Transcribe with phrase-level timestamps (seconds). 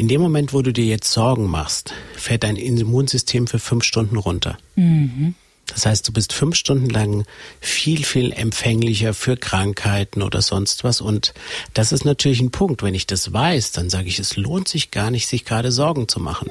[0.00, 4.16] In dem Moment, wo du dir jetzt Sorgen machst, fährt dein Immunsystem für fünf Stunden
[4.16, 4.56] runter.
[4.74, 5.34] Mhm.
[5.66, 7.26] Das heißt, du bist fünf Stunden lang
[7.60, 11.02] viel, viel empfänglicher für Krankheiten oder sonst was.
[11.02, 11.34] Und
[11.74, 12.82] das ist natürlich ein Punkt.
[12.82, 16.08] Wenn ich das weiß, dann sage ich, es lohnt sich gar nicht, sich gerade Sorgen
[16.08, 16.50] zu machen.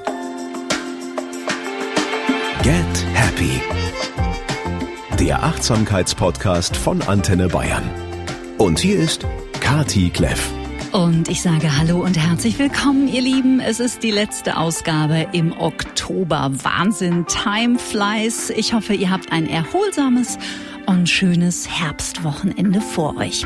[2.61, 3.59] Get Happy.
[5.19, 7.89] Der Achtsamkeitspodcast von Antenne Bayern.
[8.59, 9.25] Und hier ist
[9.59, 10.58] Kati Kleff.
[10.91, 13.59] Und ich sage Hallo und herzlich willkommen, ihr Lieben.
[13.59, 16.49] Es ist die letzte Ausgabe im Oktober.
[16.63, 18.49] Wahnsinn, time flies.
[18.49, 20.39] Ich hoffe, ihr habt ein erholsames
[20.89, 23.45] und schönes Herbstwochenende vor euch.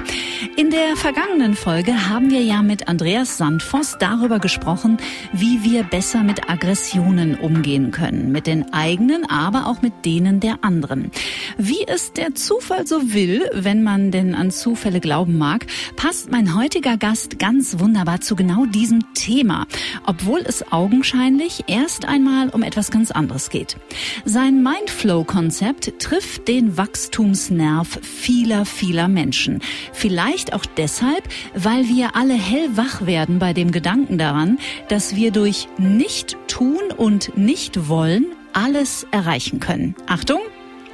[0.55, 4.95] In der vergangenen Folge haben wir ja mit Andreas Sandvoss darüber gesprochen,
[5.33, 10.59] wie wir besser mit Aggressionen umgehen können, mit den eigenen, aber auch mit denen der
[10.61, 11.11] anderen.
[11.57, 15.65] Wie es der Zufall so will, wenn man denn an Zufälle glauben mag,
[15.97, 19.67] passt mein heutiger Gast ganz wunderbar zu genau diesem Thema,
[20.05, 23.75] obwohl es augenscheinlich erst einmal um etwas ganz anderes geht.
[24.23, 29.59] Sein Mindflow-Konzept trifft den Wachstum Wachstumsnerv vieler, vieler Menschen.
[29.91, 35.67] Vielleicht auch deshalb, weil wir alle hellwach werden bei dem Gedanken daran, dass wir durch
[35.79, 39.95] nicht tun und nicht wollen alles erreichen können.
[40.05, 40.41] Achtung!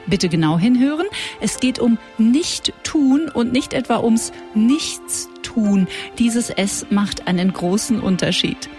[0.07, 1.05] Bitte genau hinhören.
[1.41, 5.87] Es geht um nicht tun und nicht etwa ums Nichts tun.
[6.17, 8.69] Dieses S macht einen großen Unterschied.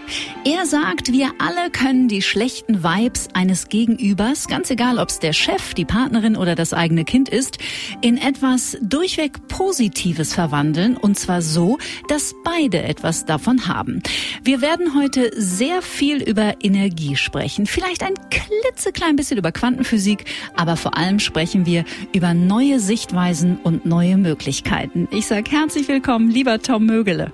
[0.43, 5.33] Er sagt, wir alle können die schlechten Vibes eines Gegenübers, ganz egal ob es der
[5.33, 7.59] Chef, die Partnerin oder das eigene Kind ist,
[8.01, 14.01] in etwas durchweg Positives verwandeln und zwar so, dass beide etwas davon haben.
[14.43, 20.75] Wir werden heute sehr viel über Energie sprechen, vielleicht ein klitzeklein bisschen über Quantenphysik, aber
[20.75, 25.07] vor allem sprechen wir über neue Sichtweisen und neue Möglichkeiten.
[25.11, 27.31] Ich sage herzlich willkommen, lieber Tom Mögele.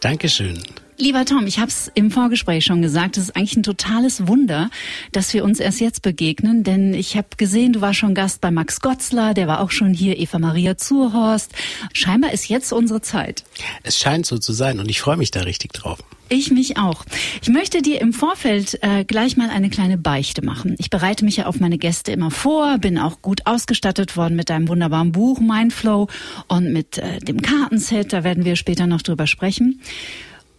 [0.00, 0.62] Dankeschön.
[0.98, 4.70] Lieber Tom, ich habe es im Vorgespräch schon gesagt, es ist eigentlich ein totales Wunder,
[5.12, 8.50] dass wir uns erst jetzt begegnen, denn ich habe gesehen, du warst schon Gast bei
[8.50, 11.52] Max Gotzler, der war auch schon hier, Eva Maria Zurhorst.
[11.92, 13.44] Scheinbar ist jetzt unsere Zeit.
[13.82, 15.98] Es scheint so zu sein und ich freue mich da richtig drauf.
[16.28, 17.04] Ich mich auch.
[17.40, 20.74] Ich möchte dir im Vorfeld äh, gleich mal eine kleine Beichte machen.
[20.78, 24.50] Ich bereite mich ja auf meine Gäste immer vor, bin auch gut ausgestattet worden mit
[24.50, 26.08] deinem wunderbaren Buch Mindflow
[26.48, 28.12] und mit äh, dem Kartenset.
[28.12, 29.80] Da werden wir später noch drüber sprechen.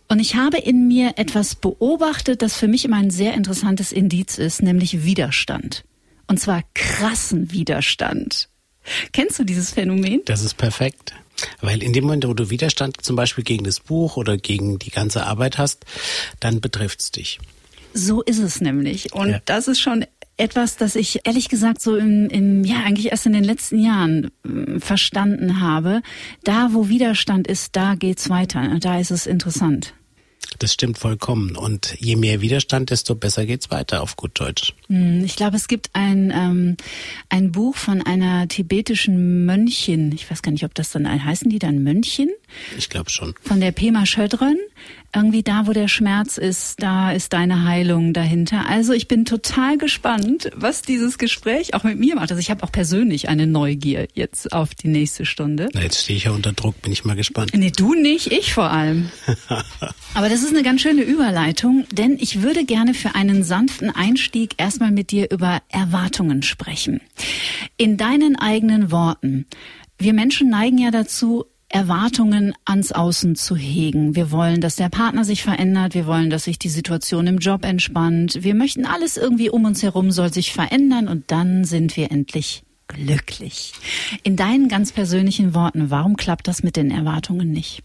[0.07, 4.37] Und ich habe in mir etwas beobachtet, das für mich immer ein sehr interessantes Indiz
[4.37, 5.83] ist, nämlich Widerstand.
[6.27, 8.47] Und zwar krassen Widerstand.
[9.11, 10.21] Kennst du dieses Phänomen?
[10.25, 11.13] Das ist perfekt.
[11.61, 14.91] Weil in dem Moment, wo du Widerstand zum Beispiel gegen das Buch oder gegen die
[14.91, 15.85] ganze Arbeit hast,
[16.39, 17.39] dann betrifft es dich.
[17.93, 19.13] So ist es nämlich.
[19.13, 19.41] Und ja.
[19.45, 20.05] das ist schon
[20.37, 24.31] etwas, das ich ehrlich gesagt so im, im ja eigentlich erst in den letzten Jahren
[24.45, 26.01] äh, verstanden habe.
[26.43, 28.77] Da, wo Widerstand ist, da geht's weiter.
[28.79, 29.93] Da ist es interessant.
[30.59, 31.55] Das stimmt vollkommen.
[31.55, 34.73] Und je mehr Widerstand, desto besser geht's weiter auf gut Deutsch.
[34.87, 36.77] Hm, ich glaube, es gibt ein, ähm,
[37.29, 40.11] ein Buch von einer tibetischen Mönchin.
[40.13, 42.29] Ich weiß gar nicht, ob das dann heißen die dann Mönchen?
[42.77, 43.35] Ich glaube schon.
[43.43, 44.57] Von der Pema Schödrön
[45.15, 48.67] irgendwie da, wo der Schmerz ist, da ist deine Heilung dahinter.
[48.67, 52.31] Also ich bin total gespannt, was dieses Gespräch auch mit mir macht.
[52.31, 55.69] Also ich habe auch persönlich eine Neugier jetzt auf die nächste Stunde.
[55.73, 57.51] Na, jetzt stehe ich ja unter Druck, bin ich mal gespannt.
[57.53, 59.09] Nee, du nicht, ich vor allem.
[60.13, 64.55] Aber das ist eine ganz schöne Überleitung, denn ich würde gerne für einen sanften Einstieg
[64.57, 67.01] erstmal mit dir über Erwartungen sprechen.
[67.77, 69.45] In deinen eigenen Worten.
[69.97, 74.15] Wir Menschen neigen ja dazu, Erwartungen ans Außen zu hegen.
[74.15, 75.93] Wir wollen, dass der Partner sich verändert.
[75.93, 78.43] Wir wollen, dass sich die Situation im Job entspannt.
[78.43, 82.63] Wir möchten alles irgendwie um uns herum soll sich verändern und dann sind wir endlich
[82.87, 83.73] glücklich.
[84.23, 87.83] In deinen ganz persönlichen Worten, warum klappt das mit den Erwartungen nicht?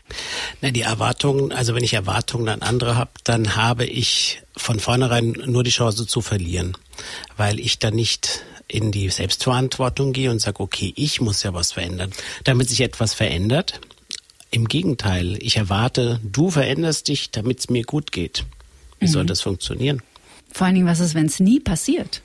[0.61, 5.33] Na, die Erwartungen, also wenn ich Erwartungen an andere habe, dann habe ich von vornherein
[5.47, 6.77] nur die Chance zu verlieren,
[7.37, 11.73] weil ich dann nicht in die Selbstverantwortung gehe und sage, okay, ich muss ja was
[11.73, 12.11] verändern.
[12.45, 13.81] Damit sich etwas verändert,
[14.51, 18.45] im Gegenteil, ich erwarte, du veränderst dich, damit es mir gut geht.
[18.99, 19.11] Wie mhm.
[19.11, 20.03] soll das funktionieren?
[20.53, 22.23] Vor allen Dingen, was ist, wenn es nie passiert?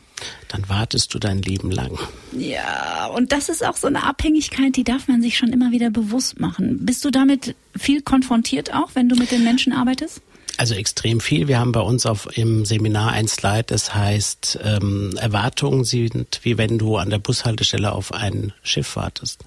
[0.47, 1.99] Dann wartest du dein Leben lang.
[2.35, 5.89] Ja, und das ist auch so eine Abhängigkeit, die darf man sich schon immer wieder
[5.89, 6.85] bewusst machen.
[6.85, 10.21] Bist du damit viel konfrontiert auch, wenn du mit den Menschen arbeitest?
[10.57, 11.47] Also extrem viel.
[11.47, 16.57] Wir haben bei uns auf im Seminar ein Slide, das heißt, ähm, Erwartungen sind wie
[16.57, 19.45] wenn du an der Bushaltestelle auf ein Schiff wartest.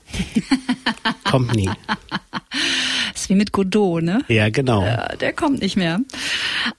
[1.25, 1.71] kommt nie.
[3.13, 4.25] Das ist wie mit Godot, ne?
[4.29, 4.85] Ja, genau.
[4.85, 6.01] Ja, der kommt nicht mehr.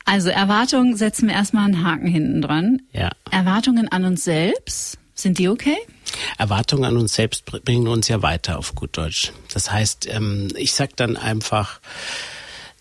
[0.06, 2.81] Also Erwartungen setzen wir erstmal einen Haken hinten dran.
[2.94, 3.10] Ja.
[3.31, 5.78] Erwartungen an uns selbst, sind die okay?
[6.38, 9.31] Erwartungen an uns selbst bringen uns ja weiter auf gut Deutsch.
[9.54, 11.80] Das heißt, ähm, ich sag dann einfach,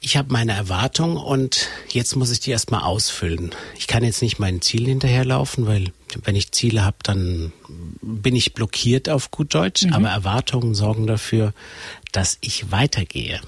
[0.01, 3.51] ich habe meine Erwartung und jetzt muss ich die erstmal ausfüllen.
[3.79, 5.93] Ich kann jetzt nicht meinen Ziel hinterherlaufen, weil
[6.25, 7.53] wenn ich Ziele habe, dann
[8.01, 9.93] bin ich blockiert auf gut Deutsch, mhm.
[9.93, 11.53] aber Erwartungen sorgen dafür,
[12.13, 13.41] dass ich weitergehe.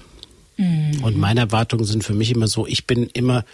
[0.57, 1.03] Mhm.
[1.03, 3.45] Und meine Erwartungen sind für mich immer so, ich bin immer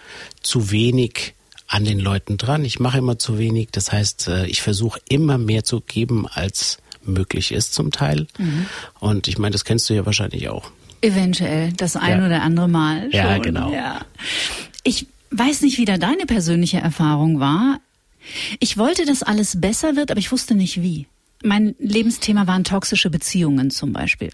[0.41, 1.35] zu wenig
[1.67, 2.65] an den Leuten dran.
[2.65, 3.69] Ich mache immer zu wenig.
[3.71, 8.27] Das heißt, äh, ich versuche immer mehr zu geben, als möglich ist zum Teil.
[8.37, 8.65] Mhm.
[8.99, 10.71] Und ich meine, das kennst du ja wahrscheinlich auch.
[11.01, 12.25] Eventuell, das ein ja.
[12.25, 13.03] oder andere Mal.
[13.03, 13.11] Schon.
[13.11, 13.71] Ja, genau.
[13.71, 14.01] Ja.
[14.83, 17.79] Ich weiß nicht, wie da deine persönliche Erfahrung war.
[18.59, 21.07] Ich wollte, dass alles besser wird, aber ich wusste nicht wie.
[21.41, 24.29] Mein Lebensthema waren toxische Beziehungen zum Beispiel.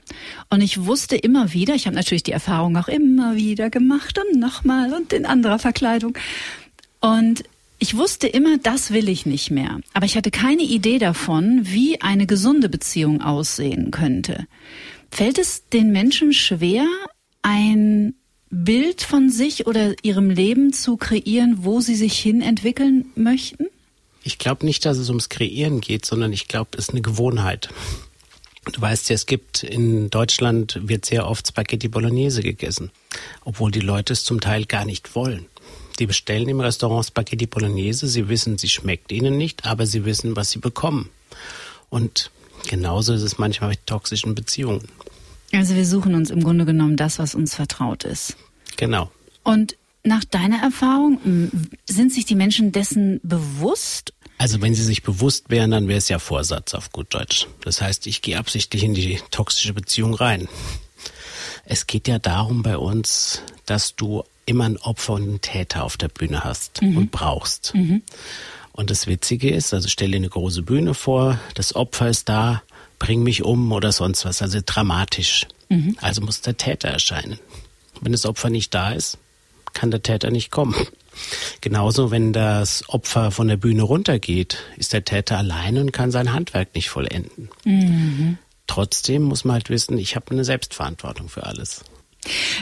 [0.50, 4.39] Und ich wusste immer wieder, ich habe natürlich die Erfahrung auch immer wieder gemacht und
[4.39, 6.17] nochmal und in anderer Verkleidung.
[7.01, 7.44] Und
[7.77, 9.79] ich wusste immer, das will ich nicht mehr.
[9.94, 14.47] Aber ich hatte keine Idee davon, wie eine gesunde Beziehung aussehen könnte.
[15.15, 16.85] Fällt es den Menschen schwer,
[17.41, 18.15] ein
[18.50, 23.67] Bild von sich oder ihrem Leben zu kreieren, wo sie sich hin entwickeln möchten?
[24.25, 27.69] Ich glaube nicht, dass es ums Kreieren geht, sondern ich glaube, es ist eine Gewohnheit.
[28.69, 32.91] Du weißt ja, es gibt in Deutschland wird sehr oft Spaghetti Bolognese gegessen,
[33.45, 35.45] obwohl die Leute es zum Teil gar nicht wollen.
[35.97, 40.35] Die bestellen im Restaurant Spaghetti Bolognese, sie wissen, sie schmeckt ihnen nicht, aber sie wissen,
[40.35, 41.09] was sie bekommen.
[41.89, 42.31] Und
[42.67, 44.88] genauso ist es manchmal mit toxischen Beziehungen.
[45.53, 48.35] Also wir suchen uns im Grunde genommen das, was uns vertraut ist.
[48.77, 49.12] Genau.
[49.44, 51.51] Und nach deiner Erfahrung,
[51.85, 54.13] sind sich die Menschen dessen bewusst?
[54.38, 57.47] Also wenn sie sich bewusst wären, dann wäre es ja Vorsatz auf gut Deutsch.
[57.62, 60.47] Das heißt, ich gehe absichtlich in die toxische Beziehung rein.
[61.63, 65.97] Es geht ja darum bei uns, dass du immer ein Opfer und einen Täter auf
[65.97, 66.97] der Bühne hast mhm.
[66.97, 67.73] und brauchst.
[67.73, 68.03] Mhm.
[68.75, 72.62] Und das Witzige ist, also stell dir eine große Bühne vor, das Opfer ist da,
[73.00, 75.48] bring mich um oder sonst was, also dramatisch.
[75.69, 75.98] Mhm.
[76.01, 77.39] Also muss der Täter erscheinen.
[78.01, 79.18] Wenn das Opfer nicht da ist,
[79.74, 80.75] kann der Täter nicht kommen.
[81.62, 86.33] Genauso, wenn das Opfer von der Bühne runtergeht, ist der Täter allein und kann sein
[86.33, 87.48] Handwerk nicht vollenden.
[87.63, 88.38] Mhm.
[88.68, 91.86] Trotzdem muss man halt wissen, ich habe eine Selbstverantwortung für alles.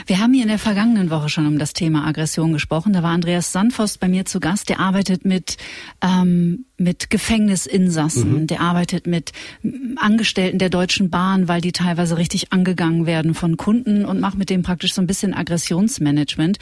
[0.06, 2.92] Wir haben hier in der vergangenen Woche schon um das Thema Aggression gesprochen.
[2.92, 4.68] Da war Andreas Sandforst bei mir zu Gast.
[4.68, 5.56] Der arbeitet mit,
[6.02, 8.42] ähm, mit Gefängnisinsassen.
[8.42, 8.46] Mhm.
[8.46, 9.32] Der arbeitet mit
[9.96, 14.50] Angestellten der Deutschen Bahn, weil die teilweise richtig angegangen werden von Kunden und macht mit
[14.50, 16.58] dem praktisch so ein bisschen Aggressionsmanagement.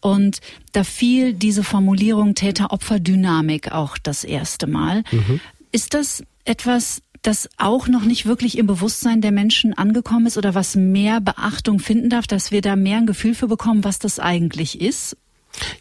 [0.00, 0.40] Und
[0.72, 5.02] da fiel diese Formulierung Täter-Opfer-Dynamik auch das erste Mal.
[5.10, 5.40] Mhm.
[5.72, 10.54] Ist das etwas, das auch noch nicht wirklich im Bewusstsein der Menschen angekommen ist oder
[10.54, 14.18] was mehr Beachtung finden darf, dass wir da mehr ein Gefühl für bekommen, was das
[14.18, 15.16] eigentlich ist?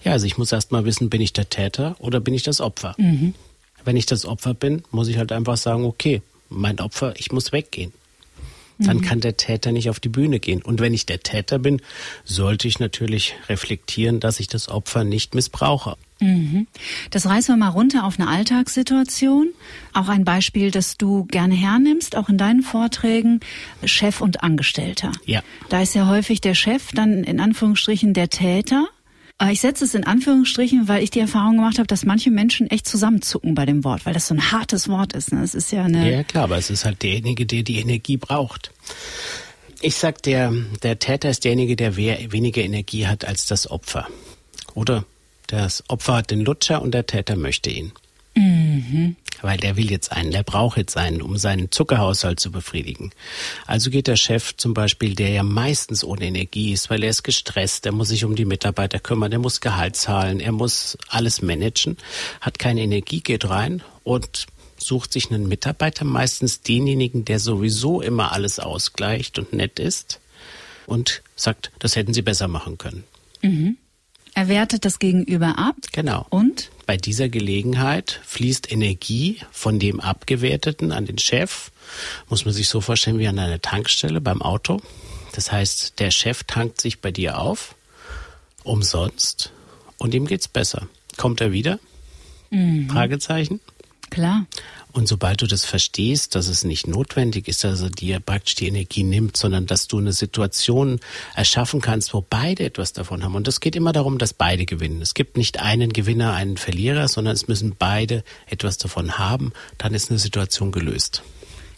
[0.04, 2.62] Ja, also ich muss erst mal wissen, bin ich der Täter oder bin ich das
[2.62, 2.96] Opfer?
[2.98, 3.34] Mhm.
[3.84, 7.52] Wenn ich das Opfer bin, muss ich halt einfach sagen, okay, mein Opfer, ich muss
[7.52, 7.92] weggehen
[8.78, 9.02] dann mhm.
[9.02, 10.62] kann der Täter nicht auf die Bühne gehen.
[10.62, 11.82] Und wenn ich der Täter bin,
[12.24, 15.96] sollte ich natürlich reflektieren, dass ich das Opfer nicht missbrauche.
[16.20, 16.68] Mhm.
[17.12, 19.50] Das reißen wir mal runter auf eine Alltagssituation.
[19.94, 23.42] Auch ein Beispiel, das du gerne hernimmst, auch in deinen Vorträgen,
[23.84, 25.12] Chef und Angestellter.
[25.26, 25.42] Ja.
[25.70, 28.88] Da ist ja häufig der Chef dann in Anführungsstrichen der Täter
[29.52, 32.88] ich setze es in Anführungsstrichen, weil ich die Erfahrung gemacht habe, dass manche Menschen echt
[32.88, 35.34] zusammenzucken bei dem Wort, weil das so ein hartes Wort ist.
[35.34, 35.44] Ne?
[35.44, 36.10] Es ist ja eine.
[36.10, 38.72] Ja, klar, aber es ist halt derjenige, der die Energie braucht.
[39.82, 40.54] Ich sag, der,
[40.84, 44.08] der Täter ist derjenige, der weniger Energie hat als das Opfer.
[44.74, 45.06] Oder
[45.48, 47.92] das Opfer hat den Lutscher und der Täter möchte ihn.
[48.36, 49.16] Mhm.
[49.42, 53.12] Weil der will jetzt einen, der braucht jetzt einen, um seinen Zuckerhaushalt zu befriedigen.
[53.66, 57.24] Also geht der Chef zum Beispiel, der ja meistens ohne Energie ist, weil er ist
[57.24, 61.42] gestresst, er muss sich um die Mitarbeiter kümmern, er muss Gehalt zahlen, er muss alles
[61.42, 61.98] managen,
[62.42, 68.32] hat keine Energie, geht rein und sucht sich einen Mitarbeiter, meistens denjenigen, der sowieso immer
[68.32, 70.20] alles ausgleicht und nett ist
[70.86, 73.04] und sagt, das hätten sie besser machen können.
[73.42, 73.78] Mhm.
[74.34, 75.76] Er wertet das Gegenüber ab.
[75.94, 76.26] Genau.
[76.30, 76.70] Und?
[76.86, 81.72] Bei dieser Gelegenheit fließt Energie von dem Abgewerteten an den Chef.
[82.30, 84.82] Muss man sich so vorstellen wie an einer Tankstelle beim Auto.
[85.34, 87.76] Das heißt, der Chef tankt sich bei dir auf,
[88.64, 89.52] umsonst,
[89.98, 90.88] und ihm geht's besser.
[91.18, 91.80] Kommt er wieder?
[92.52, 92.90] Mhm.
[92.90, 93.60] Fragezeichen.
[94.10, 94.46] Klar.
[94.96, 98.70] Und sobald du das verstehst, dass es nicht notwendig ist, dass er dir praktisch die
[98.70, 101.02] Energie nimmt, sondern dass du eine Situation
[101.36, 103.36] erschaffen kannst, wo beide etwas davon haben.
[103.36, 105.02] Und es geht immer darum, dass beide gewinnen.
[105.02, 109.52] Es gibt nicht einen Gewinner, einen Verlierer, sondern es müssen beide etwas davon haben.
[109.78, 111.24] Dann ist eine Situation gelöst.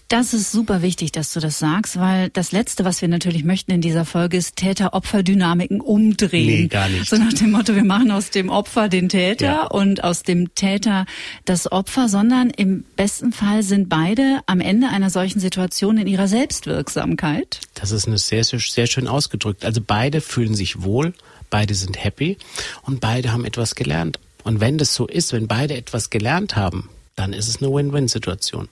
[0.09, 3.71] Das ist super wichtig, dass du das sagst, weil das Letzte, was wir natürlich möchten
[3.71, 6.61] in dieser Folge, ist Täter-Opfer-Dynamiken umdrehen.
[6.61, 7.09] Nee, gar nicht.
[7.09, 9.63] So nach dem Motto, wir machen aus dem Opfer den Täter Ja.
[9.67, 11.05] und aus dem Täter
[11.43, 16.29] das Opfer, sondern im besten Fall sind beide am Ende einer solchen Situation in ihrer
[16.29, 17.59] Selbstwirksamkeit.
[17.73, 19.65] Das ist eine sehr, sehr, sehr schön ausgedrückt.
[19.65, 21.13] Also beide fühlen sich wohl,
[21.49, 22.37] beide sind happy
[22.83, 24.19] und beide haben etwas gelernt.
[24.45, 28.69] Und wenn das so ist, wenn beide etwas gelernt haben, dann ist es eine Win-Win-Situation.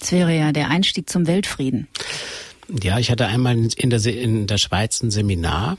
[0.00, 1.88] Das wäre ja der Einstieg zum Weltfrieden.
[2.82, 5.78] Ja, ich hatte einmal in der, in der Schweiz ein Seminar,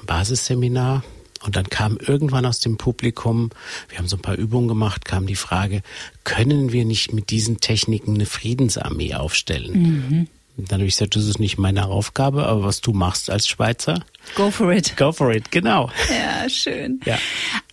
[0.00, 1.04] ein Basisseminar.
[1.44, 3.50] Und dann kam irgendwann aus dem Publikum,
[3.90, 5.82] wir haben so ein paar Übungen gemacht, kam die Frage,
[6.24, 10.28] können wir nicht mit diesen Techniken eine Friedensarmee aufstellen?
[10.56, 13.46] Und dann habe ich gesagt, das ist nicht meine Aufgabe, aber was du machst als
[13.46, 14.02] Schweizer,
[14.36, 14.96] Go for it.
[14.96, 15.90] go for it, genau.
[16.08, 17.00] Ja, schön.
[17.04, 17.18] Ja.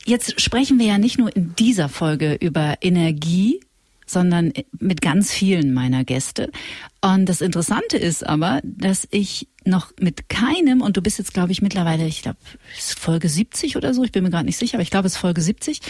[0.05, 3.61] Jetzt sprechen wir ja nicht nur in dieser Folge über Energie,
[4.11, 6.51] sondern mit ganz vielen meiner Gäste.
[7.01, 11.51] Und das Interessante ist aber, dass ich noch mit keinem, und du bist jetzt, glaube
[11.51, 12.39] ich, mittlerweile, ich glaube,
[12.77, 15.19] Folge 70 oder so, ich bin mir gerade nicht sicher, aber ich glaube, es ist
[15.19, 15.81] Folge 70,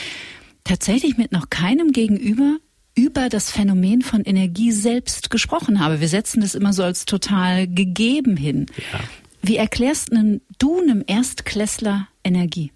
[0.63, 2.57] tatsächlich mit noch keinem gegenüber
[2.93, 6.01] über das Phänomen von Energie selbst gesprochen habe.
[6.01, 8.65] Wir setzen das immer so als total gegeben hin.
[8.91, 8.99] Ja.
[9.41, 12.71] Wie erklärst denn du einem Erstklässler Energie?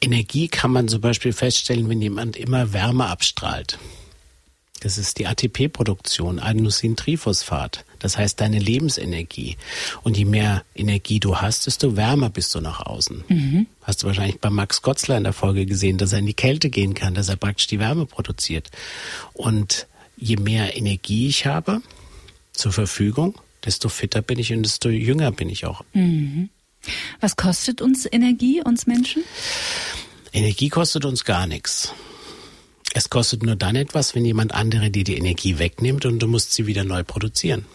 [0.00, 3.78] Energie kann man zum Beispiel feststellen, wenn jemand immer Wärme abstrahlt.
[4.84, 7.86] Das ist die ATP-Produktion, Adenosintriphosphat.
[8.00, 9.56] Das heißt deine Lebensenergie.
[10.02, 13.24] Und je mehr Energie du hast, desto wärmer bist du nach außen.
[13.80, 16.68] Hast du wahrscheinlich bei Max Gotzler in der Folge gesehen, dass er in die Kälte
[16.68, 18.70] gehen kann, dass er praktisch die Wärme produziert.
[19.32, 19.86] Und
[20.18, 21.80] je mehr Energie ich habe
[22.52, 25.82] zur Verfügung, desto fitter bin ich und desto jünger bin ich auch.
[27.20, 29.24] Was kostet uns Energie, uns Menschen?
[30.34, 31.94] Energie kostet uns gar nichts.
[32.94, 36.52] Es kostet nur dann etwas, wenn jemand andere dir die Energie wegnimmt und du musst
[36.54, 37.66] sie wieder neu produzieren.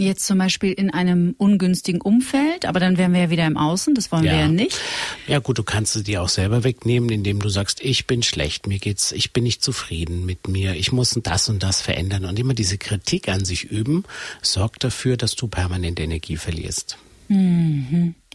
[0.00, 3.96] Jetzt zum Beispiel in einem ungünstigen Umfeld, aber dann wären wir ja wieder im Außen,
[3.96, 4.78] das wollen wir ja nicht.
[5.26, 8.68] Ja gut, du kannst sie dir auch selber wegnehmen, indem du sagst, ich bin schlecht,
[8.68, 12.26] mir geht's, ich bin nicht zufrieden mit mir, ich muss das und das verändern.
[12.26, 14.04] Und immer diese Kritik an sich üben,
[14.40, 16.96] sorgt dafür, dass du permanent Energie verlierst.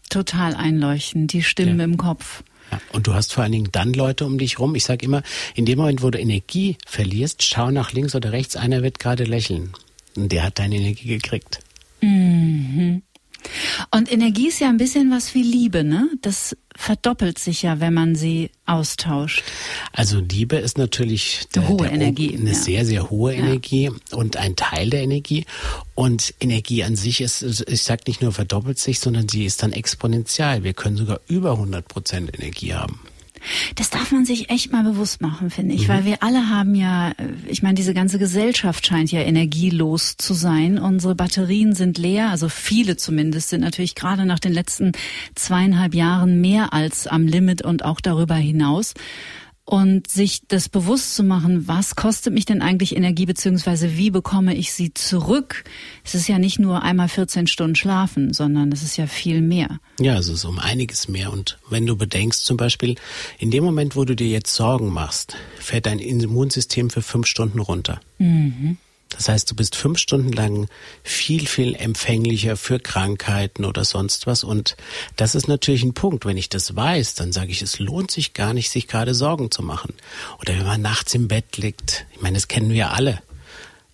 [0.09, 1.85] Total einleuchten, die Stimmen Ja.
[1.85, 2.43] im Kopf.
[2.71, 4.75] Ja, und du hast vor allen Dingen dann Leute um dich rum.
[4.75, 5.23] Ich sage immer,
[5.55, 9.23] in dem Moment, wo du Energie verlierst, schau nach links oder rechts, einer wird gerade
[9.23, 9.73] lächeln.
[10.15, 11.59] Und der hat deine Energie gekriegt.
[13.91, 16.09] Und Energie ist ja ein bisschen was wie Liebe, ne?
[16.21, 19.43] Das verdoppelt sich ja, wenn man sie austauscht.
[19.91, 22.55] Also Liebe ist natürlich Eine hohe Energie, eine ja.
[22.55, 25.45] sehr, sehr hohe Energie und ein Teil der Energie.
[25.95, 29.71] Und Energie an sich ist, ich sage nicht nur verdoppelt sich, sondern sie ist dann
[29.71, 30.63] exponentiell.
[30.63, 32.99] Wir können sogar über 100 Prozent Energie haben.
[33.75, 37.11] Das darf man sich echt mal bewusst machen, finde ich, weil wir alle haben ja,
[37.47, 40.77] ich meine, diese ganze Gesellschaft scheint ja energielos zu sein.
[40.77, 44.91] Unsere Batterien sind leer, also viele zumindest sind natürlich gerade nach den letzten
[45.35, 48.93] zweieinhalb Jahren mehr als am Limit und auch darüber hinaus.
[49.65, 54.55] Und sich das bewusst zu machen, was kostet mich denn eigentlich Energie, beziehungsweise wie bekomme
[54.55, 55.63] ich sie zurück?
[56.03, 59.79] Es ist ja nicht nur einmal 14 Stunden schlafen, sondern es ist ja viel mehr.
[59.99, 61.31] Ja, es ist um einiges mehr.
[61.31, 62.95] Und wenn du bedenkst, zum Beispiel,
[63.39, 67.59] in dem Moment, wo du dir jetzt Sorgen machst, fährt dein Immunsystem für fünf Stunden
[67.59, 68.01] runter.
[69.15, 70.67] Das heißt, du bist fünf Stunden lang
[71.03, 74.43] viel, viel empfänglicher für Krankheiten oder sonst was.
[74.43, 74.75] Und
[75.15, 76.25] das ist natürlich ein Punkt.
[76.25, 79.51] Wenn ich das weiß, dann sage ich, es lohnt sich gar nicht, sich gerade Sorgen
[79.51, 79.93] zu machen.
[80.41, 82.05] Oder wenn man nachts im Bett liegt.
[82.13, 83.21] Ich meine, das kennen wir alle.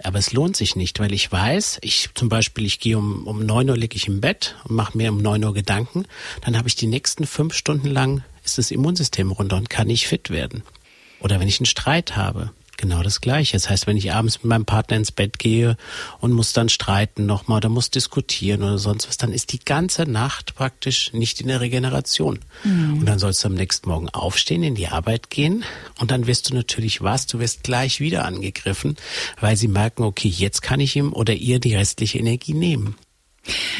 [0.01, 3.45] Aber es lohnt sich nicht, weil ich weiß, ich zum Beispiel, ich gehe um, um
[3.45, 6.05] neun Uhr liege ich im Bett und mache mir um neun Uhr Gedanken,
[6.41, 10.07] dann habe ich die nächsten fünf Stunden lang ist das Immunsystem runter und kann nicht
[10.07, 10.63] fit werden.
[11.19, 13.53] Oder wenn ich einen Streit habe, genau das Gleiche.
[13.53, 15.77] Das heißt, wenn ich abends mit meinem Partner ins Bett gehe
[16.19, 20.03] und muss dann streiten nochmal oder muss diskutieren oder sonst was, dann ist die ganze
[20.03, 22.39] Nacht praktisch nicht in der Regeneration.
[22.63, 25.63] Und dann sollst du am nächsten Morgen aufstehen, in die Arbeit gehen
[25.99, 28.95] und dann wirst du natürlich was, du wirst gleich wieder angegriffen,
[29.39, 32.95] weil sie merken, okay, jetzt kann ich ihm oder ihr die restliche Energie nehmen.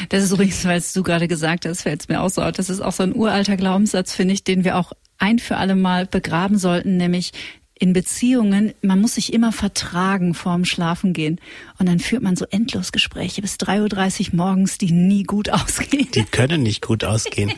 [0.08, 2.52] Das ist übrigens, weil du gerade gesagt hast, fällt es mir auch so auf.
[2.52, 5.76] Das ist auch so ein uralter Glaubenssatz, finde ich, den wir auch ein für alle
[5.76, 7.32] Mal begraben sollten, nämlich
[7.80, 11.40] in Beziehungen, man muss sich immer vertragen vorm Schlafengehen.
[11.78, 16.08] Und dann führt man so endlos Gespräche bis 3.30 Uhr morgens, die nie gut ausgehen.
[16.14, 17.52] Die können nicht gut ausgehen.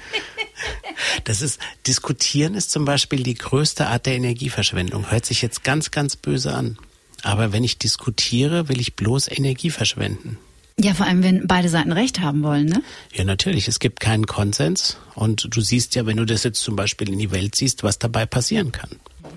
[1.24, 5.10] Das ist, diskutieren ist zum Beispiel die größte Art der Energieverschwendung.
[5.10, 6.78] Hört sich jetzt ganz, ganz böse an.
[7.22, 10.38] Aber wenn ich diskutiere, will ich bloß Energie verschwenden.
[10.78, 12.82] Ja, vor allem, wenn beide Seiten recht haben wollen, ne?
[13.12, 13.66] Ja, natürlich.
[13.66, 14.98] Es gibt keinen Konsens.
[15.14, 17.98] Und du siehst ja, wenn du das jetzt zum Beispiel in die Welt siehst, was
[17.98, 18.90] dabei passieren kann,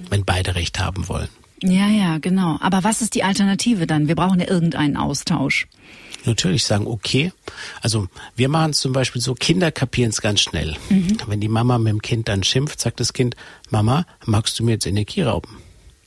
[0.10, 1.30] wenn beide Recht haben wollen.
[1.62, 2.58] Ja, ja, genau.
[2.62, 4.08] Aber was ist die Alternative dann?
[4.08, 5.68] Wir brauchen ja irgendeinen Austausch.
[6.26, 7.32] Natürlich sagen, okay.
[7.82, 10.76] Also wir machen es zum Beispiel so, Kinder kapieren es ganz schnell.
[10.90, 11.18] Mhm.
[11.28, 13.36] Wenn die Mama mit dem Kind dann schimpft, sagt das Kind,
[13.70, 15.58] Mama, magst du mir jetzt Energie rauben?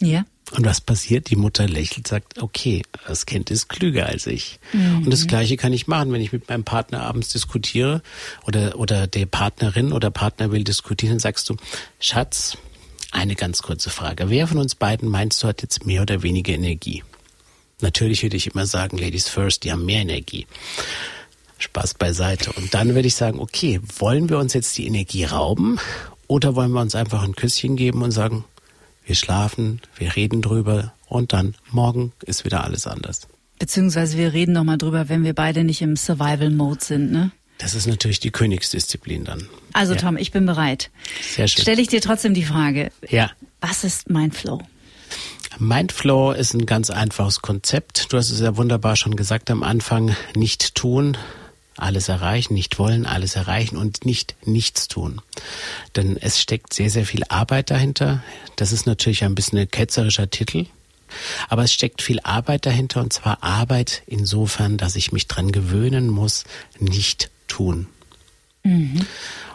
[0.00, 0.25] Ja.
[0.52, 1.28] Und was passiert?
[1.28, 4.58] Die Mutter lächelt, sagt, okay, das Kind ist klüger als ich.
[4.73, 5.04] Mhm.
[5.04, 8.02] Und das Gleiche kann ich machen, wenn ich mit meinem Partner abends diskutiere
[8.47, 11.56] oder, oder der Partnerin oder Partner will diskutieren, dann sagst du,
[12.00, 12.56] Schatz,
[13.11, 14.31] eine ganz kurze Frage.
[14.31, 17.03] Wer von uns beiden meinst du hat jetzt mehr oder weniger Energie?
[17.81, 20.47] Natürlich würde ich immer sagen, Ladies first, die haben mehr Energie.
[21.59, 22.53] Spaß beiseite.
[22.53, 25.79] Und dann würde ich sagen, okay, wollen wir uns jetzt die Energie rauben
[26.27, 28.45] oder wollen wir uns einfach ein Küsschen geben und sagen,
[29.05, 33.27] wir schlafen, wir reden drüber und dann morgen ist wieder alles anders.
[33.59, 37.33] Beziehungsweise wir reden nochmal drüber, wenn wir beide nicht im Survival-Mode sind, ne?
[37.59, 39.49] Das ist natürlich die Königsdisziplin dann.
[39.73, 40.00] Also ja.
[40.00, 40.91] Tom, ich bin bereit.
[41.35, 41.62] Sehr schön.
[41.62, 42.91] Stelle ich dir trotzdem die Frage.
[43.09, 43.31] Ja.
[43.61, 44.62] Was ist Mindflow?
[45.59, 48.12] Mindflow ist ein ganz einfaches Konzept.
[48.12, 50.15] Du hast es ja wunderbar schon gesagt am Anfang.
[50.37, 51.17] Nicht tun,
[51.77, 55.21] alles erreichen, nicht wollen, alles erreichen und nicht nichts tun.
[55.97, 58.23] Denn es steckt sehr, sehr viel Arbeit dahinter.
[58.55, 60.67] Das ist natürlich ein bisschen ein ketzerischer Titel.
[61.49, 66.09] Aber es steckt viel Arbeit dahinter und zwar Arbeit insofern, dass ich mich dran gewöhnen
[66.09, 66.45] muss,
[66.79, 67.88] nicht tun.
[68.62, 69.07] Mhm.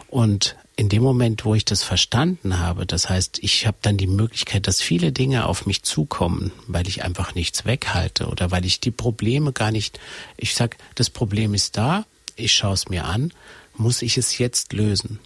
[0.08, 4.08] Und in dem Moment, wo ich das verstanden habe, das heißt, ich habe dann die
[4.08, 8.80] Möglichkeit, dass viele Dinge auf mich zukommen, weil ich einfach nichts weghalte oder weil ich
[8.80, 10.00] die Probleme gar nicht,
[10.36, 13.32] ich sag, das Problem ist da, ich schaue es mir an,
[13.76, 15.20] muss ich es jetzt lösen.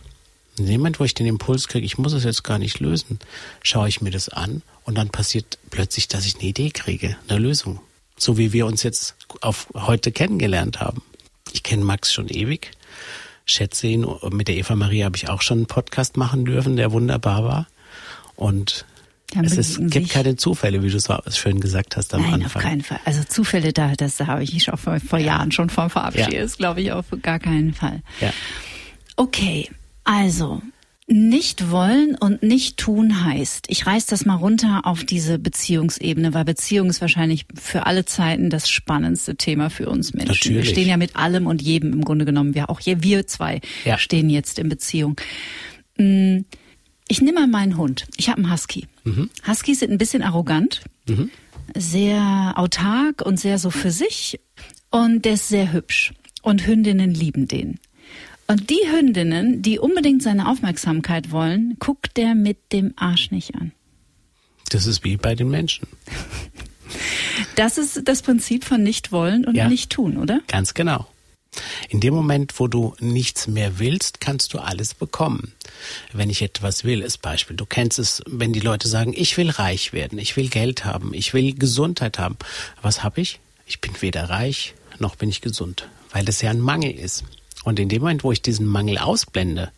[0.58, 3.18] In dem Moment, wo ich den Impuls kriege, ich muss es jetzt gar nicht lösen,
[3.62, 7.38] schaue ich mir das an und dann passiert plötzlich, dass ich eine Idee kriege, eine
[7.38, 7.80] Lösung.
[8.18, 11.02] So wie wir uns jetzt auf heute kennengelernt haben.
[11.52, 12.72] Ich kenne Max schon ewig,
[13.44, 14.06] schätze ihn.
[14.30, 17.66] Mit der Eva Maria habe ich auch schon einen Podcast machen dürfen, der wunderbar war.
[18.36, 18.84] Und
[19.42, 22.62] es ist, gibt keine Zufälle, wie du so schön gesagt hast am Nein, Anfang.
[22.62, 23.00] auf keinen Fall.
[23.04, 25.26] Also Zufälle, da, das da habe ich schon vor, vor ja.
[25.26, 26.32] Jahren schon von verabschiedet.
[26.32, 26.40] Ja.
[26.40, 28.02] Das glaube ich auf gar keinen Fall.
[28.20, 28.32] Ja.
[29.16, 29.68] Okay,
[30.04, 30.62] also
[31.10, 36.44] nicht wollen und nicht tun heißt, ich reiß das mal runter auf diese Beziehungsebene, weil
[36.44, 40.32] Beziehung ist wahrscheinlich für alle Zeiten das spannendste Thema für uns Menschen.
[40.32, 40.66] Natürlich.
[40.66, 42.54] Wir stehen ja mit allem und jedem im Grunde genommen.
[42.54, 43.96] Wir auch hier, wir zwei ja.
[43.96, 45.16] stehen jetzt in Beziehung.
[45.96, 46.40] Mm,
[47.08, 48.06] ich nehme mal meinen Hund.
[48.18, 48.86] Ich habe einen Husky.
[49.04, 49.30] Mhm.
[49.46, 51.30] Huskies sind ein bisschen arrogant, mhm.
[51.74, 54.38] sehr autark und sehr so für sich.
[54.90, 56.12] Und der ist sehr hübsch.
[56.42, 57.78] Und Hündinnen lieben den.
[58.50, 63.72] Und die Hündinnen, die unbedingt seine Aufmerksamkeit wollen, guckt der mit dem Arsch nicht an.
[64.70, 65.86] Das ist wie bei den Menschen.
[67.56, 70.40] Das ist das Prinzip von nicht wollen und ja, nicht tun, oder?
[70.48, 71.06] Ganz genau.
[71.88, 75.52] In dem Moment, wo du nichts mehr willst, kannst du alles bekommen.
[76.12, 77.56] Wenn ich etwas will, ist Beispiel.
[77.56, 81.12] Du kennst es, wenn die Leute sagen, ich will reich werden, ich will Geld haben,
[81.12, 82.36] ich will Gesundheit haben.
[82.80, 83.40] Was habe ich?
[83.66, 87.24] Ich bin weder reich noch bin ich gesund, weil das ja ein Mangel ist.
[87.68, 89.70] Und in dem Moment, wo ich diesen Mangel ausblende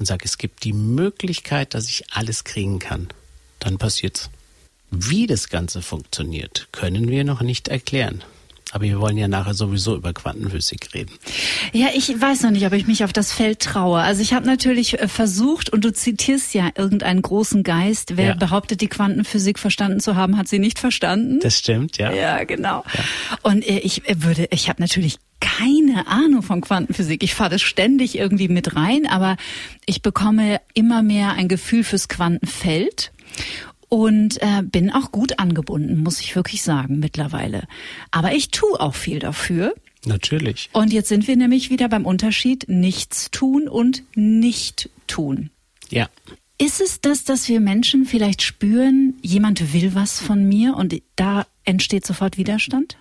[0.00, 3.06] und sage, es gibt die Möglichkeit, dass ich alles kriegen kann,
[3.60, 4.30] dann passiert's.
[4.90, 8.24] Wie das Ganze funktioniert, können wir noch nicht erklären.
[8.72, 11.12] Aber wir wollen ja nachher sowieso über Quantenphysik reden.
[11.72, 14.00] Ja, ich weiß noch nicht, ob ich mich auf das Feld traue.
[14.00, 18.34] Also ich habe natürlich äh, versucht, und du zitierst ja irgendeinen großen Geist, wer ja.
[18.34, 21.38] behauptet, die Quantenphysik verstanden zu haben, hat sie nicht verstanden.
[21.38, 22.12] Das stimmt, ja.
[22.12, 22.82] Ja, genau.
[22.92, 23.04] Ja.
[23.42, 25.18] Und äh, ich äh, würde, ich habe natürlich
[25.60, 27.22] keine Ahnung von Quantenphysik.
[27.22, 29.36] Ich fahre das ständig irgendwie mit rein, aber
[29.84, 33.12] ich bekomme immer mehr ein Gefühl fürs Quantenfeld
[33.88, 37.64] und äh, bin auch gut angebunden, muss ich wirklich sagen, mittlerweile.
[38.10, 39.74] Aber ich tue auch viel dafür.
[40.06, 40.70] Natürlich.
[40.72, 45.50] Und jetzt sind wir nämlich wieder beim Unterschied nichts tun und nicht tun.
[45.90, 46.08] Ja.
[46.56, 51.46] Ist es das, dass wir Menschen vielleicht spüren, jemand will was von mir und da
[51.64, 52.96] entsteht sofort Widerstand?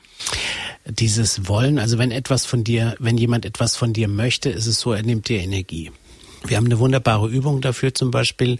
[0.86, 4.80] Dieses Wollen, also wenn etwas von dir, wenn jemand etwas von dir möchte, ist es
[4.80, 5.92] so, er nimmt dir Energie.
[6.46, 8.60] Wir haben eine wunderbare Übung dafür zum Beispiel.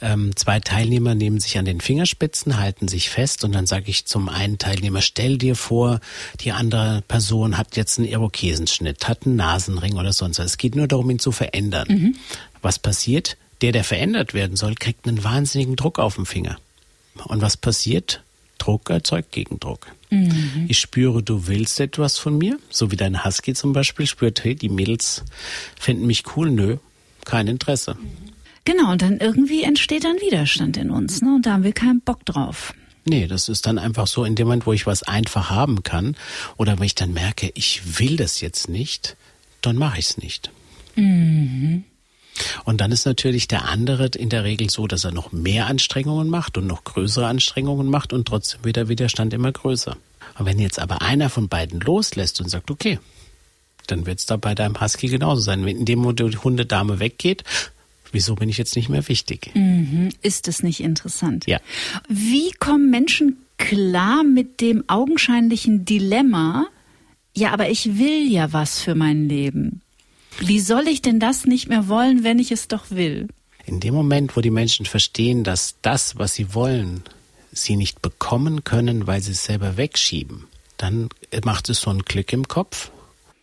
[0.00, 4.06] Ähm, zwei Teilnehmer nehmen sich an den Fingerspitzen, halten sich fest und dann sage ich
[4.06, 6.00] zum einen Teilnehmer, stell dir vor,
[6.40, 10.46] die andere Person hat jetzt einen Irokesenschnitt, hat einen Nasenring oder sonst was.
[10.46, 11.88] Es geht nur darum, ihn zu verändern.
[11.88, 12.16] Mhm.
[12.62, 13.36] Was passiert?
[13.60, 16.58] Der, der verändert werden soll, kriegt einen wahnsinnigen Druck auf dem Finger.
[17.24, 18.22] Und was passiert?
[18.58, 19.86] Druck erzeugt Gegendruck.
[20.10, 20.66] Mhm.
[20.68, 24.54] Ich spüre, du willst etwas von mir, so wie dein Husky zum Beispiel spürt, hey,
[24.54, 25.24] die Mädels
[25.78, 26.76] finden mich cool, nö,
[27.24, 27.96] kein Interesse.
[28.64, 31.36] Genau, und dann irgendwie entsteht dann Widerstand in uns, ne?
[31.36, 32.74] Und da haben wir keinen Bock drauf.
[33.04, 36.16] Nee, das ist dann einfach so in dem Moment, wo ich was einfach haben kann
[36.58, 39.16] oder wenn ich dann merke, ich will das jetzt nicht,
[39.62, 40.50] dann mache ich es nicht.
[40.96, 41.84] Mhm.
[42.64, 46.28] Und dann ist natürlich der andere in der Regel so, dass er noch mehr Anstrengungen
[46.28, 49.96] macht und noch größere Anstrengungen macht und trotzdem wird der Widerstand immer größer.
[50.38, 52.98] Und wenn jetzt aber einer von beiden loslässt und sagt, okay,
[53.86, 55.64] dann wird es da bei deinem Husky genauso sein.
[55.64, 57.42] Wenn in dem Moment die Hundedame weggeht,
[58.12, 59.50] wieso bin ich jetzt nicht mehr wichtig?
[59.54, 60.10] Mhm.
[60.22, 61.46] Ist es nicht interessant?
[61.46, 61.58] Ja.
[62.08, 66.66] Wie kommen Menschen klar mit dem augenscheinlichen Dilemma,
[67.34, 69.82] ja, aber ich will ja was für mein Leben.
[70.38, 73.28] Wie soll ich denn das nicht mehr wollen, wenn ich es doch will?
[73.66, 77.02] In dem Moment, wo die Menschen verstehen, dass das, was sie wollen,
[77.52, 80.44] sie nicht bekommen können, weil sie es selber wegschieben,
[80.76, 81.08] dann
[81.44, 82.90] macht es so einen Klick im Kopf.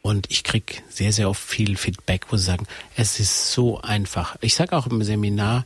[0.02, 4.38] Und ich krieg sehr, sehr oft viel Feedback, wo sie sagen, es ist so einfach.
[4.42, 5.66] Ich sage auch im Seminar,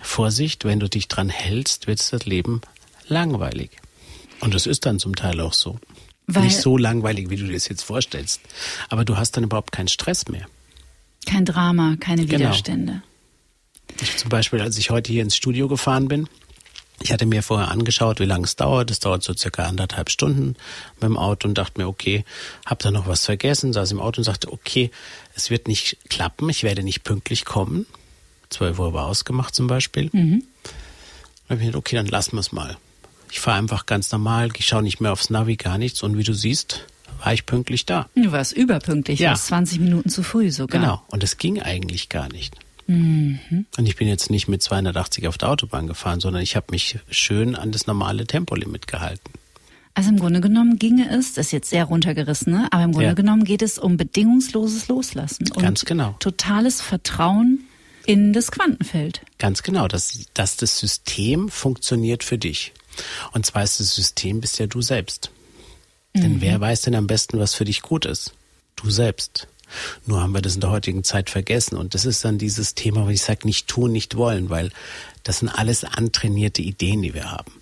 [0.00, 2.62] Vorsicht, wenn du dich dran hältst, wird das Leben
[3.08, 3.70] langweilig.
[4.40, 5.78] Und das ist dann zum Teil auch so.
[6.30, 8.42] Weil Nicht so langweilig, wie du dir das jetzt vorstellst.
[8.90, 10.46] Aber du hast dann überhaupt keinen Stress mehr.
[11.26, 12.40] kein Drama, keine Genau.
[12.46, 13.02] Widerstände.
[14.00, 16.28] Ich zum Beispiel, als ich heute hier ins Studio gefahren bin,
[17.00, 18.90] ich hatte mir vorher angeschaut, wie lange es dauert.
[18.90, 20.48] Es dauert so circa anderthalb Stunden
[20.96, 22.24] mit dem Auto und dachte mir, okay,
[22.66, 24.90] hab da noch was vergessen, saß im Auto und sagte, okay,
[25.34, 27.86] es wird nicht klappen, ich werde nicht pünktlich kommen.
[28.50, 30.10] 12 Uhr war ausgemacht zum Beispiel.
[30.12, 30.42] Mhm.
[31.48, 32.76] Dann hab ich gedacht, okay, dann lassen wir es mal.
[33.30, 36.02] Ich fahre einfach ganz normal, ich schaue nicht mehr aufs Navi, gar nichts.
[36.02, 36.86] Und wie du siehst,
[37.22, 38.08] war ich pünktlich da.
[38.14, 39.30] Du warst überpünktlich, Ja.
[39.30, 40.80] warst 20 Minuten zu früh sogar.
[40.80, 41.02] Genau.
[41.08, 42.54] Und es ging eigentlich gar nicht.
[42.86, 43.66] Mhm.
[43.76, 46.98] Und ich bin jetzt nicht mit 280 auf der Autobahn gefahren, sondern ich habe mich
[47.10, 49.30] schön an das normale Tempolimit gehalten.
[49.94, 52.68] Also im Grunde genommen ginge es, das ist jetzt sehr runtergerissen, ne?
[52.70, 53.14] aber im Grunde Ja.
[53.14, 56.14] genommen geht es um bedingungsloses Loslassen und Ganz genau.
[56.20, 57.64] totales Vertrauen
[58.06, 59.22] in das Quantenfeld.
[59.38, 62.72] Ganz genau, dass, dass das System funktioniert für dich.
[63.32, 65.30] Und zwar ist das System bist ja du selbst.
[66.14, 68.32] Denn wer weiß denn am besten, was für dich gut ist?
[68.76, 69.46] Du selbst.
[70.06, 71.76] Nur haben wir das in der heutigen Zeit vergessen.
[71.76, 74.70] Und das ist dann dieses Thema, wo ich sage, nicht tun, nicht wollen, weil
[75.22, 77.52] das sind alles antrainierte Ideen, die wir haben.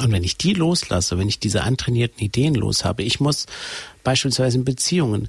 [0.00, 3.46] Und wenn ich die loslasse, wenn ich diese antrainierten Ideen los habe, ich muss
[4.04, 5.28] beispielsweise in Beziehungen,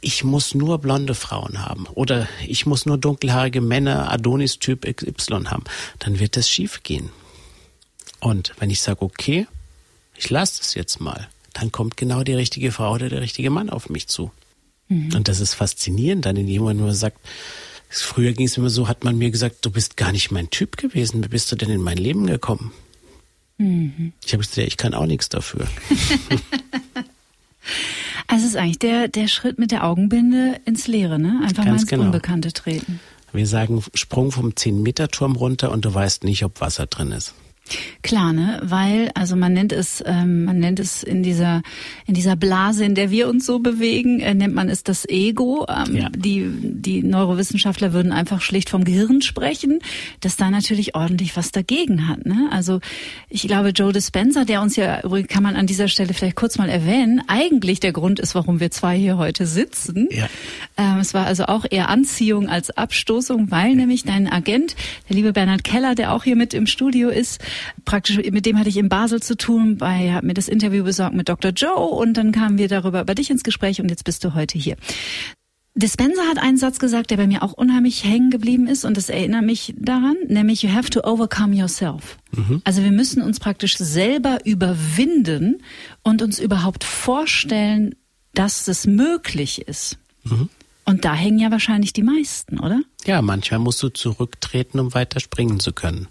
[0.00, 5.64] ich muss nur blonde Frauen haben oder ich muss nur dunkelhaarige Männer, Adonis-Typ XY haben,
[5.98, 7.10] dann wird das schief gehen.
[8.24, 9.46] Und wenn ich sage, okay,
[10.16, 13.68] ich lasse es jetzt mal, dann kommt genau die richtige Frau oder der richtige Mann
[13.68, 14.30] auf mich zu.
[14.88, 17.18] Und das ist faszinierend dann in wo man sagt,
[17.90, 20.78] früher ging es immer so, hat man mir gesagt, du bist gar nicht mein Typ
[20.78, 22.72] gewesen, wie bist du denn in mein Leben gekommen?
[23.58, 25.66] Ich habe gesagt, ich kann auch nichts dafür.
[28.26, 31.40] Also es ist eigentlich der, der Schritt mit der Augenbinde ins Leere, ne?
[31.44, 32.04] Einfach mal Ganz ins genau.
[32.04, 32.98] Unbekannte treten.
[33.34, 37.34] Wir sagen Sprung vom 10-Meter-Turm runter und du weißt nicht, ob Wasser drin ist.
[38.02, 38.60] Klar, ne?
[38.62, 41.62] Weil, also man nennt es, ähm, man nennt es in dieser,
[42.06, 45.66] in dieser Blase, in der wir uns so bewegen, äh, nennt man es das Ego.
[45.68, 46.08] Ähm, Ja.
[46.10, 49.78] Die, die Neurowissenschaftler würden einfach schlicht vom Gehirn sprechen,
[50.20, 52.26] das da natürlich ordentlich was dagegen hat.
[52.26, 52.48] Ne?
[52.50, 52.80] Also
[53.30, 56.68] ich glaube, Joe Dispenza, der uns ja, kann man an dieser Stelle vielleicht kurz mal
[56.68, 60.08] erwähnen, eigentlich der Grund ist, warum wir zwei hier heute sitzen.
[60.10, 60.28] Ja.
[60.76, 64.76] Ähm, es war also auch eher Anziehung als Abstoßung, weil nämlich dein Agent,
[65.08, 67.40] der liebe Bernhard Keller, der auch hier mit im Studio ist,
[67.84, 70.84] praktisch mit dem hatte ich in Basel zu tun, bei er hat mir das Interview
[70.84, 71.52] besorgt mit Dr.
[71.52, 74.58] Joe und dann kamen wir darüber über dich ins Gespräch und jetzt bist du heute
[74.58, 74.76] hier.
[75.76, 79.08] Dispenza hat einen Satz gesagt, der bei mir auch unheimlich hängen geblieben ist und das
[79.08, 82.16] erinnert mich daran, nämlich you have to overcome yourself.
[82.62, 85.62] Also wir müssen uns praktisch selber überwinden
[86.02, 87.96] und uns überhaupt vorstellen,
[88.34, 89.98] dass es möglich ist.
[90.86, 92.82] Und da hängen ja wahrscheinlich die meisten, oder?
[93.06, 96.08] Ja, manchmal musst du zurücktreten, um weiter springen zu können.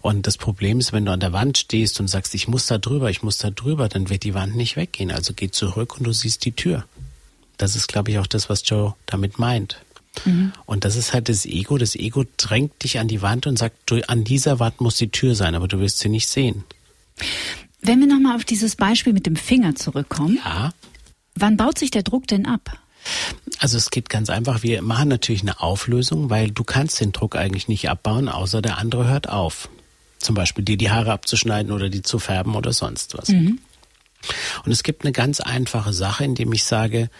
[0.00, 2.78] Und das Problem ist, wenn du an der Wand stehst und sagst, ich muss da
[2.78, 5.10] drüber, ich muss da drüber, dann wird die Wand nicht weggehen.
[5.10, 6.84] Also geh zurück und du siehst die Tür.
[7.58, 9.78] Das ist, glaube ich, auch das, was Joe damit meint.
[10.64, 11.76] Und das ist halt das Ego.
[11.76, 15.10] Das Ego drängt dich an die Wand und sagt, du, an dieser Wand muss die
[15.10, 16.64] Tür sein, aber du wirst sie nicht sehen.
[17.82, 20.72] Wenn wir nochmal auf dieses Beispiel mit dem Finger zurückkommen, Ja,
[21.34, 22.78] wann baut sich der Druck denn ab?
[23.58, 24.62] Also es geht ganz einfach.
[24.62, 28.78] Wir machen natürlich eine Auflösung, weil du kannst den Druck eigentlich nicht abbauen, außer der
[28.78, 29.68] andere hört auf.
[30.18, 33.28] Zum Beispiel dir die Haare abzuschneiden oder die zu färben oder sonst was.
[34.64, 37.10] Und es gibt eine ganz einfache Sache, indem ich sage,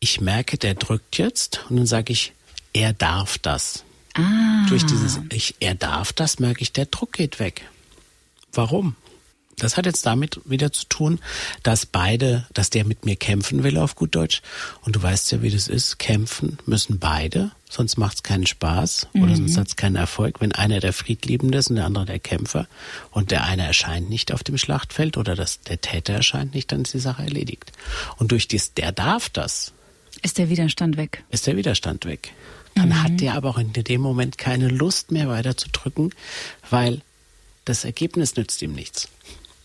[0.00, 2.32] ich merke, der drückt jetzt und dann sage ich,
[2.72, 3.84] er darf das.
[4.14, 7.62] Ah, Durch dieses ich, er darf das, merke ich, der Druck geht weg.
[8.52, 8.96] Warum?
[9.58, 11.18] Das hat jetzt damit wieder zu tun,
[11.62, 14.42] dass beide, dass der mit mir kämpfen will auf gut Deutsch.
[14.82, 15.98] Und du weißt ja, wie das ist.
[15.98, 20.40] Kämpfen müssen beide, sonst macht es keinen Spaß oder sonst hat es keinen Erfolg.
[20.40, 22.66] Wenn einer der Friedliebende ist und der andere der Kämpfer
[23.10, 26.82] und der eine erscheint nicht auf dem Schlachtfeld oder das, der Täter erscheint nicht, dann
[26.82, 27.72] ist die Sache erledigt.
[28.16, 29.72] Und durch das, der darf das,
[30.22, 31.22] ist der Widerstand weg.
[31.30, 32.32] ist der Widerstand weg.
[32.74, 33.02] Dann mhm.
[33.02, 36.14] hat der aber auch in dem Moment keine Lust mehr weiterzudrücken,
[36.70, 37.02] weil
[37.64, 39.08] das Ergebnis nützt ihm nichts.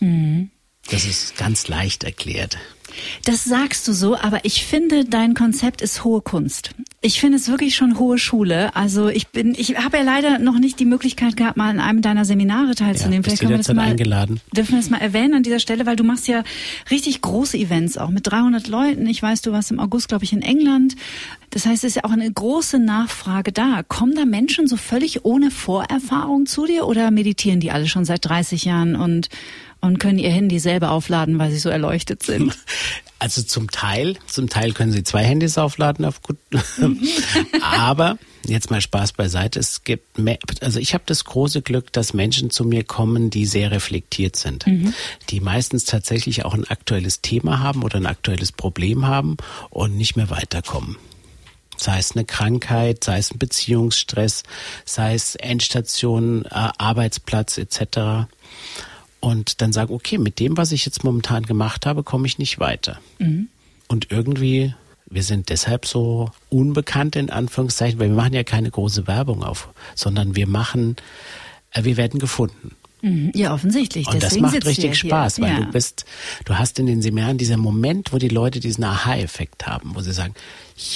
[0.04, 0.50] Mhm.
[0.90, 2.58] Das ist ganz leicht erklärt.
[3.26, 6.72] Das sagst du so, aber ich finde, dein Konzept ist hohe Kunst.
[7.02, 8.76] Ich finde es wirklich schon hohe Schule.
[8.76, 12.02] Also ich bin, ich habe ja leider noch nicht die Möglichkeit gehabt, mal in einem
[12.02, 13.24] deiner Seminare teilzunehmen.
[13.24, 14.42] Ja, Vielleicht können wir das mal eingeladen.
[14.56, 16.44] Dürfen wir das mal erwähnen an dieser Stelle, weil du machst ja
[16.92, 19.08] richtig große Events auch mit 300 Leuten.
[19.08, 20.96] Ich weiß, du warst im August, glaube ich, in England.
[21.50, 23.84] Das heißt, es ist ja auch eine große Nachfrage da.
[23.88, 28.26] Kommen da Menschen so völlig ohne Vorerfahrung zu dir oder meditieren die alle schon seit
[28.26, 29.30] 30 Jahren und
[29.84, 32.58] und können ihr Handy selber aufladen, weil sie so erleuchtet sind?
[33.20, 36.36] Also zum Teil, zum Teil können sie zwei Handys aufladen auf gut.
[37.62, 39.62] Aber jetzt mal Spaß beiseite.
[39.62, 43.46] Es gibt, mehr, also ich habe das große Glück, dass Menschen zu mir kommen, die
[43.46, 44.94] sehr reflektiert sind, mhm.
[45.30, 49.38] die meistens tatsächlich auch ein aktuelles Thema haben oder ein aktuelles Problem haben
[49.70, 50.98] und nicht mehr weiterkommen
[51.76, 54.44] sei es eine Krankheit, sei es ein Beziehungsstress,
[54.86, 58.28] sei es Endstation, äh, Arbeitsplatz etc
[59.24, 62.60] und dann sagen, okay, mit dem, was ich jetzt momentan gemacht habe, komme ich nicht
[62.60, 63.00] weiter.
[63.20, 63.48] Mhm.
[63.88, 64.74] Und irgendwie,
[65.10, 69.70] wir sind deshalb so unbekannt in Anführungszeichen, weil wir machen ja keine große Werbung auf,
[69.96, 70.98] sondern wir machen,
[71.72, 72.76] äh, wir werden gefunden.
[73.02, 73.32] Mhm.
[73.34, 74.08] Ja, offensichtlich.
[74.08, 75.60] Und das macht richtig Spaß, weil ja.
[75.62, 76.04] du bist,
[76.44, 80.12] du hast in den Seminaren dieser Moment, wo die Leute diesen Aha-Effekt haben, wo sie
[80.12, 80.34] sagen,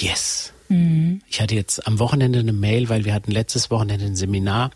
[0.00, 1.22] yes, Mhm.
[1.28, 4.70] Ich hatte jetzt am Wochenende eine Mail, weil wir hatten letztes Wochenende ein Seminar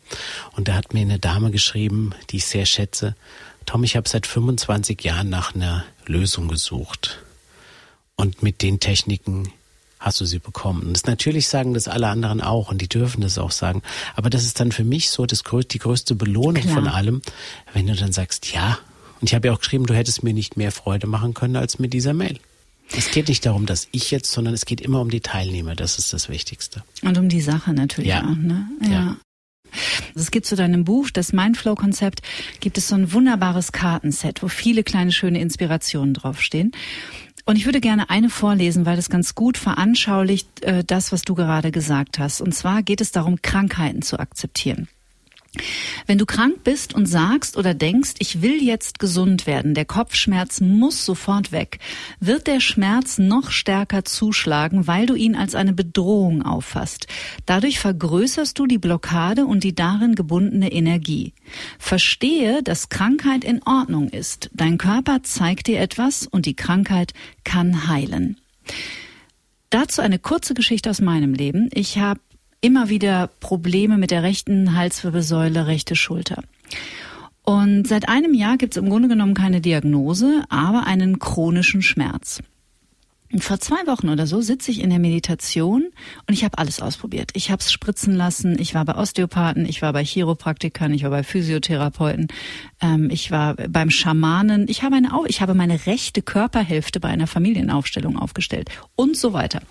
[0.53, 3.15] und da hat mir eine Dame geschrieben, die ich sehr schätze.
[3.67, 7.23] Tom, ich habe seit 25 Jahren nach einer Lösung gesucht.
[8.17, 9.53] Und mit den Techniken
[9.99, 10.83] hast du sie bekommen.
[10.83, 13.83] Und das natürlich sagen das alle anderen auch und die dürfen das auch sagen.
[14.17, 16.75] Aber das ist dann für mich so das, die größte Belohnung Klar.
[16.75, 17.23] von allem,
[17.73, 18.79] wenn du dann sagst, ja.
[19.21, 21.79] Und ich habe ja auch geschrieben, du hättest mir nicht mehr Freude machen können als
[21.79, 22.39] mit dieser Mail.
[22.95, 25.77] Es geht nicht darum, dass ich jetzt, sondern es geht immer um die Teilnehmer.
[25.77, 26.83] Das ist das Wichtigste.
[27.03, 28.23] Und um die Sache natürlich ja.
[28.23, 28.37] auch.
[28.37, 28.67] Ne?
[28.83, 28.91] Ja.
[28.91, 29.17] ja.
[30.15, 32.23] Es gibt zu deinem Buch, das Mindflow-Konzept,
[32.61, 36.73] gibt es so ein wunderbares Kartenset, wo viele kleine schöne Inspirationen draufstehen.
[37.45, 41.35] Und ich würde gerne eine vorlesen, weil das ganz gut veranschaulicht äh, das, was du
[41.35, 42.41] gerade gesagt hast.
[42.41, 44.89] Und zwar geht es darum, Krankheiten zu akzeptieren.
[46.07, 50.63] Wenn du krank bist und sagst oder denkst, ich will jetzt gesund werden, der Kopfschmerz
[50.63, 51.79] muss sofort weg,
[52.21, 57.07] wird der Schmerz noch stärker zuschlagen, weil du ihn als eine Bedrohung auffasst.
[57.45, 61.35] Dadurch vergrößerst du die Blockade und die darin gebundene Energie.
[61.79, 64.49] Verstehe, dass Krankheit in Ordnung ist.
[64.55, 67.13] Dein Körper zeigt dir etwas und die Krankheit
[67.45, 68.41] kann heilen.
[69.69, 71.69] Dazu eine kurze Geschichte aus meinem Leben.
[71.73, 72.21] Ich habe
[72.63, 76.43] immer wieder Probleme mit der rechten Halswirbelsäule, rechte Schulter.
[77.45, 82.41] Und seit einem Jahr gibt es im Grunde genommen keine Diagnose, aber einen chronischen Schmerz.
[83.39, 85.85] Vor zwei Wochen oder so sitze ich in der Meditation
[86.29, 87.31] und ich habe alles ausprobiert.
[87.33, 91.11] Ich habe es spritzen lassen, ich war bei Osteopathen, ich war bei Chiropraktikern, ich war
[91.11, 92.29] bei Physiotherapeuten,
[92.83, 97.27] ähm, ich war beim Schamanen, ich habe, eine, ich habe meine rechte Körperhälfte bei einer
[97.27, 99.63] Familienaufstellung aufgestellt und so weiter.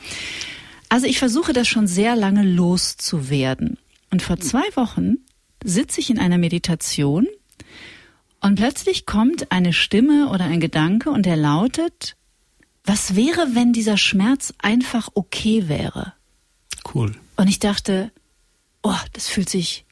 [0.92, 3.78] Also ich versuche das schon sehr lange loszuwerden.
[4.10, 5.20] Und vor zwei Wochen
[5.64, 7.28] sitze ich in einer Meditation
[8.42, 12.18] und plötzlich kommt eine Stimme oder ein Gedanke und der lautet,
[12.84, 16.12] was wäre, wenn dieser Schmerz einfach okay wäre?
[16.94, 17.16] Cool.
[17.38, 18.12] Und ich dachte,
[18.84, 19.86] oh, das fühlt sich,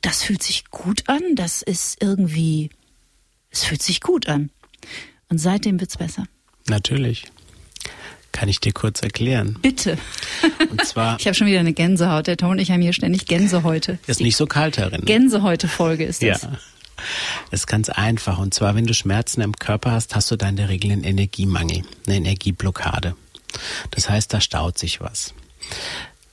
[0.00, 2.70] das fühlt sich gut an, das ist irgendwie,
[3.50, 4.50] es fühlt sich gut an.
[5.28, 6.28] Und seitdem wird's besser.
[6.68, 7.24] Natürlich.
[8.36, 9.56] Kann ich dir kurz erklären?
[9.62, 9.96] Bitte.
[10.70, 11.16] Und zwar.
[11.18, 12.26] ich habe schon wieder eine Gänsehaut.
[12.26, 13.98] Der Ton und ich haben hier ständig Gänsehäute.
[14.06, 15.06] Ist nicht so kalt darin.
[15.06, 16.42] Gänsehäute-Folge ist das.
[16.42, 16.50] Ja.
[17.50, 18.38] Das ist ganz einfach.
[18.38, 21.04] Und zwar, wenn du Schmerzen im Körper hast, hast du da in der Regel einen
[21.04, 23.16] Energiemangel, eine Energieblockade.
[23.92, 25.32] Das heißt, da staut sich was.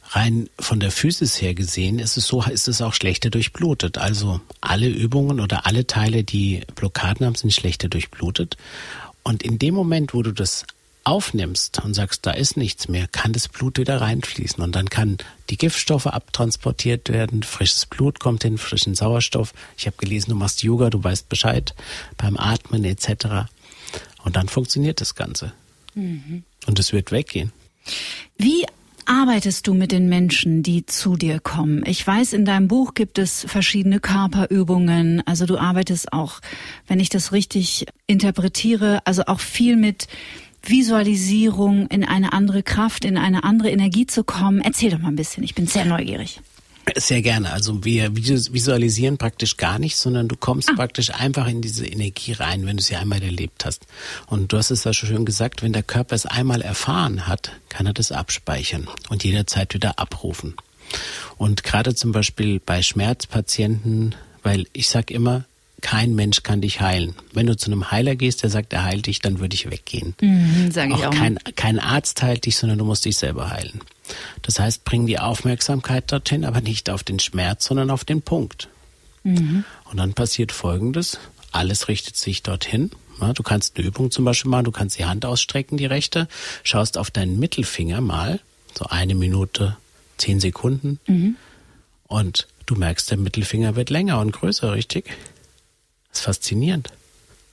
[0.10, 3.98] Rein von der Physis her gesehen ist es so, ist es auch schlechter durchblutet.
[3.98, 8.58] Also alle Übungen oder alle Teile, die Blockaden haben, sind schlechter durchblutet.
[9.24, 10.66] Und in dem Moment, wo du das
[11.04, 15.18] aufnimmst und sagst, da ist nichts mehr, kann das Blut wieder reinfließen und dann kann
[15.50, 19.54] die Giftstoffe abtransportiert werden, frisches Blut kommt hin, frischen Sauerstoff.
[19.78, 21.76] Ich habe gelesen, du machst Yoga, du weißt Bescheid
[22.18, 23.50] beim Atmen etc.
[24.24, 25.54] Und dann funktioniert das Ganze.
[25.96, 26.44] Mhm.
[26.66, 27.52] Und es wird weggehen.
[28.38, 28.66] Wie
[29.06, 31.84] arbeitest du mit den Menschen, die zu dir kommen?
[31.86, 35.22] Ich weiß, in deinem Buch gibt es verschiedene Körperübungen.
[35.28, 36.40] Also du arbeitest auch,
[36.88, 40.08] wenn ich das richtig interpretiere, also auch viel mit
[40.64, 44.62] Visualisierung, in eine andere Kraft, in eine andere Energie zu kommen.
[44.62, 46.40] Erzähl doch mal ein bisschen, ich bin sehr neugierig.
[46.98, 47.54] Sehr gerne.
[47.54, 50.74] Also wir visualisieren praktisch gar nicht, sondern du kommst ah.
[50.76, 53.86] praktisch einfach in diese Energie rein, wenn du sie einmal erlebt hast.
[54.28, 57.52] Und du hast es ja schon schön gesagt, wenn der Körper es einmal erfahren hat,
[57.70, 60.56] kann er das abspeichern und jederzeit wieder abrufen.
[61.38, 65.46] Und gerade zum Beispiel bei Schmerzpatienten, weil ich sag immer,
[65.84, 67.14] kein Mensch kann dich heilen.
[67.34, 70.16] Wenn du zu einem Heiler gehst, der sagt, er heilt dich, dann würde ich weggehen.
[70.22, 71.12] Mhm, sag ich auch.
[71.12, 73.82] Kein, kein Arzt heilt dich, sondern du musst dich selber heilen.
[74.42, 78.70] Das heißt, bring die Aufmerksamkeit dorthin, aber nicht auf den Schmerz, sondern auf den Punkt.
[79.24, 79.66] Mhm.
[79.92, 81.20] Und dann passiert Folgendes.
[81.52, 82.90] Alles richtet sich dorthin.
[83.36, 86.28] Du kannst eine Übung zum Beispiel machen, du kannst die Hand ausstrecken, die rechte,
[86.64, 88.40] schaust auf deinen Mittelfinger mal,
[88.76, 89.78] so eine Minute,
[90.18, 91.36] zehn Sekunden, mhm.
[92.08, 95.12] und du merkst, der Mittelfinger wird länger und größer, richtig?
[96.14, 96.90] Das ist faszinierend.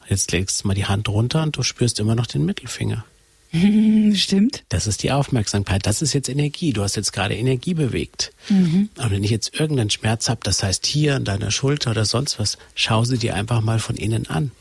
[0.08, 3.04] Jetzt legst du mal die Hand runter und du spürst immer noch den Mittelfinger.
[4.14, 4.64] Stimmt.
[4.68, 5.86] Das ist die Aufmerksamkeit.
[5.86, 6.72] Das ist jetzt Energie.
[6.72, 8.32] Du hast jetzt gerade Energie bewegt.
[8.48, 8.90] Mhm.
[8.96, 12.38] Und wenn ich jetzt irgendeinen Schmerz habe, das heißt hier an deiner Schulter oder sonst
[12.38, 14.52] was, schau sie dir einfach mal von innen an.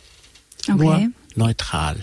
[0.64, 0.76] Okay.
[0.76, 1.98] Nur neutral.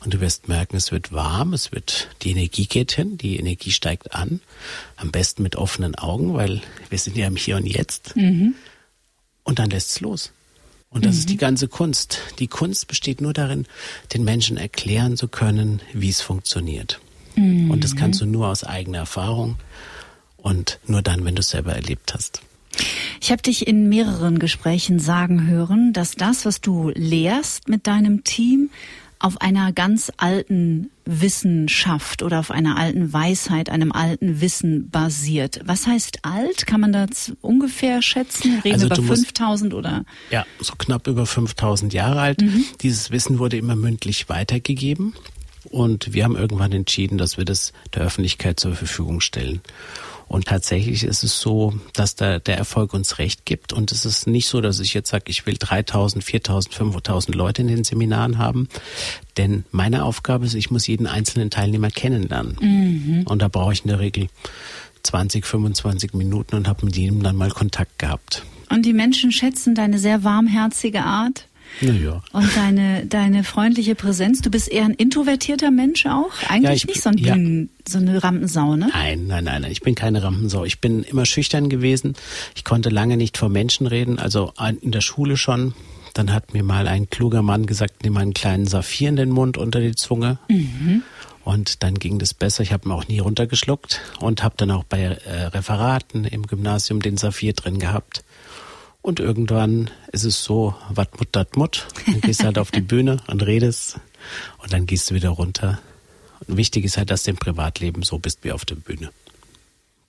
[0.00, 3.70] Und du wirst merken, es wird warm, es wird, die Energie geht hin, die Energie
[3.70, 4.40] steigt an.
[4.96, 8.16] Am besten mit offenen Augen, weil wir sind ja im Hier und Jetzt.
[8.16, 8.54] Mhm.
[9.44, 10.32] Und dann lässt es los.
[10.90, 11.18] Und das mhm.
[11.18, 12.20] ist die ganze Kunst.
[12.38, 13.66] Die Kunst besteht nur darin,
[14.14, 17.00] den Menschen erklären zu können, wie es funktioniert.
[17.36, 17.70] Mhm.
[17.70, 19.56] Und das kannst du nur aus eigener Erfahrung
[20.36, 22.40] und nur dann, wenn du es selber erlebt hast.
[23.20, 28.24] Ich habe dich in mehreren Gesprächen sagen hören, dass das, was du lehrst mit deinem
[28.24, 28.70] Team,
[29.18, 35.60] auf einer ganz alten Wissenschaft oder auf einer alten Weisheit, einem alten Wissen basiert.
[35.64, 36.66] Was heißt alt?
[36.66, 38.60] Kann man das ungefähr schätzen?
[38.64, 40.04] Reden also wir über 5000 oder?
[40.30, 42.42] Ja, so knapp über 5000 Jahre alt.
[42.42, 42.64] Mhm.
[42.82, 45.14] Dieses Wissen wurde immer mündlich weitergegeben.
[45.70, 49.60] Und wir haben irgendwann entschieden, dass wir das der Öffentlichkeit zur Verfügung stellen.
[50.28, 53.72] Und tatsächlich ist es so, dass da der Erfolg uns recht gibt.
[53.72, 57.62] Und es ist nicht so, dass ich jetzt sage, ich will 3000, 4000, 5000 Leute
[57.62, 58.68] in den Seminaren haben.
[59.36, 62.56] Denn meine Aufgabe ist, ich muss jeden einzelnen Teilnehmer kennenlernen.
[62.60, 63.22] Mhm.
[63.26, 64.28] Und da brauche ich in der Regel
[65.02, 68.44] 20, 25 Minuten und habe mit jedem dann mal Kontakt gehabt.
[68.70, 71.47] Und die Menschen schätzen deine sehr warmherzige Art?
[71.80, 72.22] Ja.
[72.32, 74.40] Und deine, deine freundliche Präsenz.
[74.42, 76.30] Du bist eher ein introvertierter Mensch auch?
[76.48, 77.34] Eigentlich ja, ich, nicht so, ein ja.
[77.34, 78.90] Bühnen, so eine Rampensau, ne?
[78.92, 79.72] Nein, nein, nein, nein.
[79.72, 80.64] Ich bin keine Rampensau.
[80.64, 82.14] Ich bin immer schüchtern gewesen.
[82.54, 85.74] Ich konnte lange nicht vor Menschen reden, also in der Schule schon.
[86.14, 89.56] Dann hat mir mal ein kluger Mann gesagt, nimm einen kleinen Saphir in den Mund
[89.56, 90.38] unter die Zunge.
[90.48, 91.02] Mhm.
[91.44, 92.62] Und dann ging das besser.
[92.62, 97.00] Ich habe ihn auch nie runtergeschluckt und habe dann auch bei äh, Referaten im Gymnasium
[97.00, 98.24] den Saphir drin gehabt.
[99.08, 101.86] Und irgendwann ist es so, wat mut dat mut.
[102.04, 103.98] Dann gehst du halt auf die Bühne und redest
[104.58, 105.80] und dann gehst du wieder runter.
[106.46, 109.10] Und wichtig ist halt, dass du im Privatleben so bist wie auf der Bühne.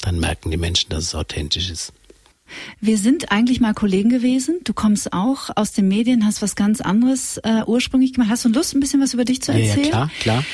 [0.02, 1.94] Dann merken die Menschen, dass es authentisch ist.
[2.82, 4.60] Wir sind eigentlich mal Kollegen gewesen.
[4.66, 8.30] Du kommst auch aus den Medien, hast was ganz anderes äh, ursprünglich gemacht.
[8.30, 9.78] Hast du Lust, ein bisschen was über dich zu erzählen?
[9.78, 10.46] Ja, ja klar, klar.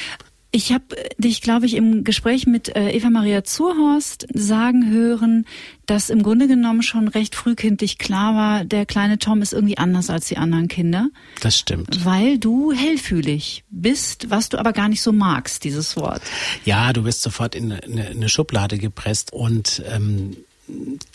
[0.56, 0.86] Ich habe
[1.18, 5.46] dich, glaube ich, im Gespräch mit äh, Eva Maria Zurhorst sagen hören,
[5.86, 10.10] dass im Grunde genommen schon recht frühkindlich klar war, der kleine Tom ist irgendwie anders
[10.10, 11.10] als die anderen Kinder.
[11.42, 12.06] Das stimmt.
[12.06, 16.22] Weil du hellfühlig bist, was du aber gar nicht so magst, dieses Wort.
[16.64, 20.38] Ja, du wirst sofort in eine, eine Schublade gepresst und ähm,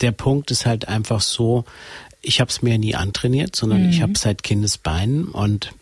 [0.01, 1.65] der Punkt ist halt einfach so,
[2.21, 3.89] ich habe es mir nie antrainiert, sondern mhm.
[3.89, 5.73] ich habe seit Kindesbeinen und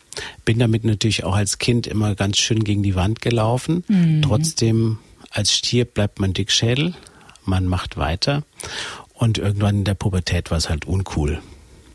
[0.44, 3.84] bin damit natürlich auch als Kind immer ganz schön gegen die Wand gelaufen.
[3.88, 4.22] Mhm.
[4.22, 4.98] Trotzdem,
[5.30, 6.94] als Stier bleibt man Dickschädel,
[7.44, 8.42] man macht weiter.
[9.14, 11.40] Und irgendwann in der Pubertät war es halt uncool.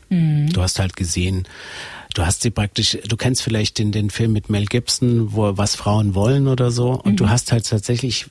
[0.08, 0.52] Mhm.
[0.52, 1.46] Du hast halt gesehen,
[2.14, 5.74] du hast sie praktisch, du kennst vielleicht den, den Film mit Mel Gibson, wo was
[5.74, 6.92] Frauen wollen oder so.
[6.92, 7.16] Und mhm.
[7.16, 8.26] du hast halt tatsächlich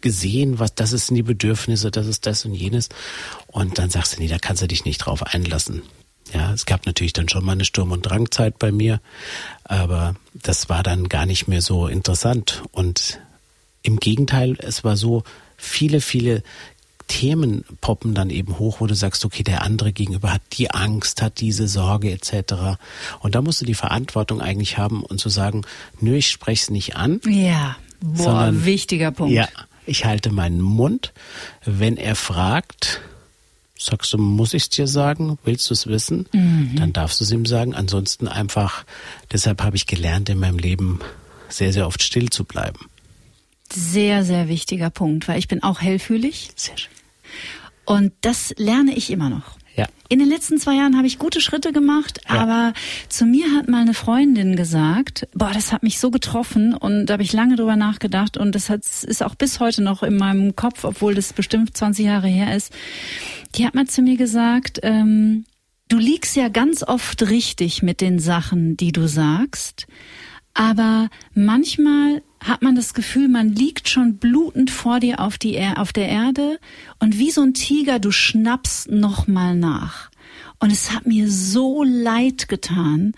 [0.00, 2.88] gesehen, was das sind die Bedürfnisse, das ist das und jenes.
[3.48, 5.82] Und dann sagst du, nee, da kannst du dich nicht drauf einlassen.
[6.32, 9.00] Ja, es gab natürlich dann schon mal eine Sturm- und Drangzeit bei mir,
[9.64, 12.62] aber das war dann gar nicht mehr so interessant.
[12.72, 13.20] Und
[13.82, 15.24] im Gegenteil, es war so,
[15.56, 16.42] viele, viele
[17.08, 21.20] Themen poppen dann eben hoch, wo du sagst, okay, der andere gegenüber hat die Angst,
[21.20, 22.78] hat diese Sorge etc.
[23.20, 25.62] Und da musst du die Verantwortung eigentlich haben und zu sagen,
[26.00, 27.20] nö, ich spreche es nicht an.
[27.26, 29.34] Ja, boah, sondern, wichtiger Punkt.
[29.34, 29.48] Ja,
[29.84, 31.12] ich halte meinen Mund.
[31.64, 33.00] Wenn er fragt,
[33.84, 35.38] sagst du, muss ich es dir sagen?
[35.44, 36.26] Willst du es wissen?
[36.32, 36.76] Mhm.
[36.76, 37.74] Dann darfst du es ihm sagen.
[37.74, 38.84] Ansonsten einfach,
[39.32, 41.00] deshalb habe ich gelernt in meinem Leben
[41.48, 42.86] sehr, sehr oft still zu bleiben.
[43.72, 46.50] Sehr, sehr wichtiger Punkt, weil ich bin auch hellfühlig.
[46.56, 46.92] Sehr schön.
[47.84, 49.56] Und das lerne ich immer noch.
[49.76, 49.86] Ja.
[50.08, 52.40] In den letzten zwei Jahren habe ich gute Schritte gemacht, ja.
[52.40, 52.72] aber
[53.08, 57.14] zu mir hat mal eine Freundin gesagt, boah, das hat mich so getroffen und da
[57.14, 60.54] habe ich lange drüber nachgedacht und das hat, ist auch bis heute noch in meinem
[60.56, 62.72] Kopf, obwohl das bestimmt 20 Jahre her ist.
[63.54, 65.46] Die hat mal zu mir gesagt, ähm,
[65.88, 69.86] du liegst ja ganz oft richtig mit den Sachen, die du sagst,
[70.54, 75.78] aber manchmal hat man das Gefühl, man liegt schon blutend vor dir auf, die er
[75.78, 76.58] auf der Erde
[76.98, 80.10] und wie so ein Tiger, du schnappst nochmal nach.
[80.58, 83.14] Und es hat mir so leid getan.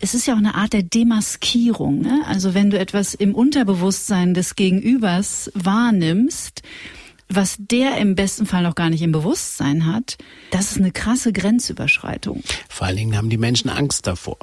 [0.00, 2.00] Es ist ja auch eine Art der Demaskierung.
[2.00, 2.22] Ne?
[2.26, 6.62] Also wenn du etwas im Unterbewusstsein des Gegenübers wahrnimmst,
[7.28, 10.18] was der im besten Fall noch gar nicht im Bewusstsein hat,
[10.50, 12.42] das ist eine krasse Grenzüberschreitung.
[12.68, 14.38] Vor allen Dingen haben die Menschen Angst davor.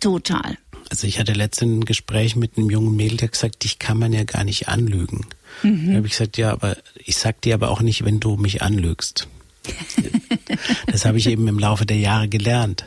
[0.00, 0.58] Total.
[0.94, 4.12] Also ich hatte letztens ein Gespräch mit einem jungen Mädel, der gesagt, dich kann man
[4.12, 5.26] ja gar nicht anlügen.
[5.64, 5.88] Mhm.
[5.88, 8.62] Da habe ich gesagt, ja, aber ich sag dir aber auch nicht, wenn du mich
[8.62, 9.26] anlügst.
[10.86, 12.84] das habe ich eben im Laufe der Jahre gelernt.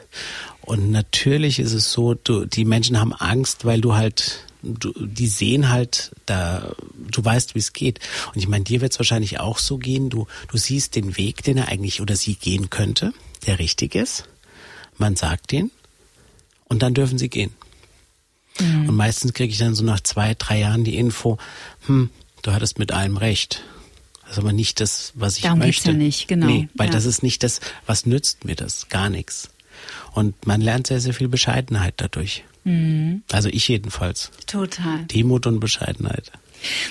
[0.62, 5.28] Und natürlich ist es so, du, die Menschen haben Angst, weil du halt, du, die
[5.28, 6.74] sehen halt, da,
[7.12, 8.00] du weißt, wie es geht.
[8.34, 10.10] Und ich meine, dir wird es wahrscheinlich auch so gehen.
[10.10, 13.12] Du, du siehst den Weg, den er eigentlich oder sie gehen könnte,
[13.46, 14.30] der richtig ist.
[14.98, 15.72] Man sagt ihn
[16.70, 17.52] und dann dürfen sie gehen.
[18.60, 18.90] Mhm.
[18.90, 21.38] Und meistens kriege ich dann so nach zwei, drei Jahren die Info,
[21.86, 22.10] hm,
[22.42, 23.64] du hattest mit allem recht.
[24.24, 25.84] Das ist aber nicht das, was ich Darum möchte.
[25.84, 26.48] Geht's ja nicht, genau.
[26.48, 26.94] Nee, weil ja.
[26.94, 28.90] das ist nicht das, was nützt mir das?
[28.90, 29.50] Gar nichts.
[30.14, 32.44] Und man lernt sehr, sehr viel Bescheidenheit dadurch.
[32.64, 33.24] Mhm.
[33.32, 34.32] Also ich jedenfalls.
[34.46, 35.06] Total.
[35.06, 36.32] Demut und Bescheidenheit.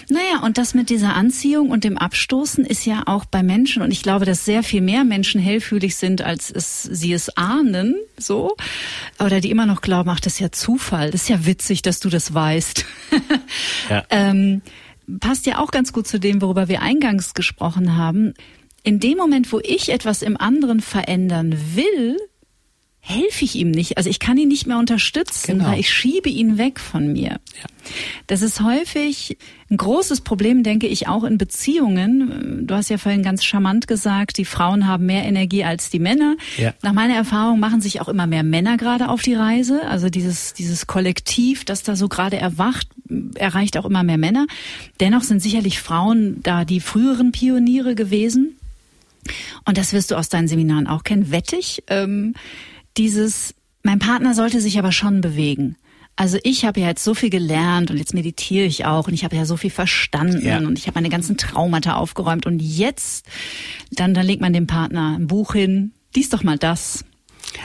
[0.08, 3.90] Naja, und das mit dieser Anziehung und dem Abstoßen ist ja auch bei Menschen, und
[3.90, 8.56] ich glaube, dass sehr viel mehr Menschen hellfühlig sind, als es, sie es ahnen, so.
[9.18, 11.10] Oder die immer noch glauben, ach, das ist ja Zufall.
[11.10, 12.84] Das ist ja witzig, dass du das weißt.
[13.90, 14.04] ja.
[14.10, 14.62] ähm,
[15.20, 18.34] passt ja auch ganz gut zu dem, worüber wir eingangs gesprochen haben.
[18.82, 22.16] In dem Moment, wo ich etwas im anderen verändern will,
[23.08, 23.98] helfe ich ihm nicht.
[23.98, 25.70] Also ich kann ihn nicht mehr unterstützen, genau.
[25.70, 27.30] weil ich schiebe ihn weg von mir.
[27.30, 27.66] Ja.
[28.26, 29.38] Das ist häufig
[29.70, 32.66] ein großes Problem, denke ich, auch in Beziehungen.
[32.66, 36.36] Du hast ja vorhin ganz charmant gesagt, die Frauen haben mehr Energie als die Männer.
[36.56, 36.74] Ja.
[36.82, 39.86] Nach meiner Erfahrung machen sich auch immer mehr Männer gerade auf die Reise.
[39.86, 42.88] Also dieses, dieses Kollektiv, das da so gerade erwacht,
[43.36, 44.48] erreicht auch immer mehr Männer.
[44.98, 48.56] Dennoch sind sicherlich Frauen da die früheren Pioniere gewesen.
[49.64, 51.84] Und das wirst du aus deinen Seminaren auch kennen, wettig.
[51.88, 52.34] Ähm,
[52.96, 55.76] dieses, mein Partner sollte sich aber schon bewegen.
[56.18, 59.22] Also ich habe ja jetzt so viel gelernt und jetzt meditiere ich auch und ich
[59.22, 60.58] habe ja so viel verstanden ja.
[60.58, 63.26] und ich habe meine ganzen Traumata aufgeräumt und jetzt,
[63.90, 67.04] dann, dann legt man dem Partner ein Buch hin, dies doch mal das.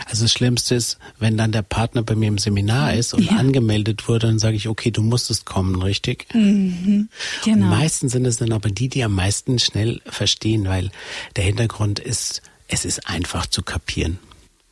[0.05, 3.38] Also das Schlimmste ist, wenn dann der Partner bei mir im Seminar ist und ja.
[3.38, 6.27] angemeldet wurde, dann sage ich, okay, du musstest kommen, richtig?
[6.34, 7.09] Mhm,
[7.43, 7.65] genau.
[7.65, 10.91] Und meistens sind es dann aber die, die am meisten schnell verstehen, weil
[11.36, 14.19] der Hintergrund ist, es ist einfach zu kapieren.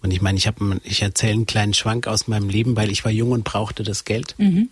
[0.02, 3.04] Und ich meine, ich habe, ich erzähle einen kleinen Schwank aus meinem Leben, weil ich
[3.04, 4.36] war jung und brauchte das Geld.
[4.38, 4.70] Mhm.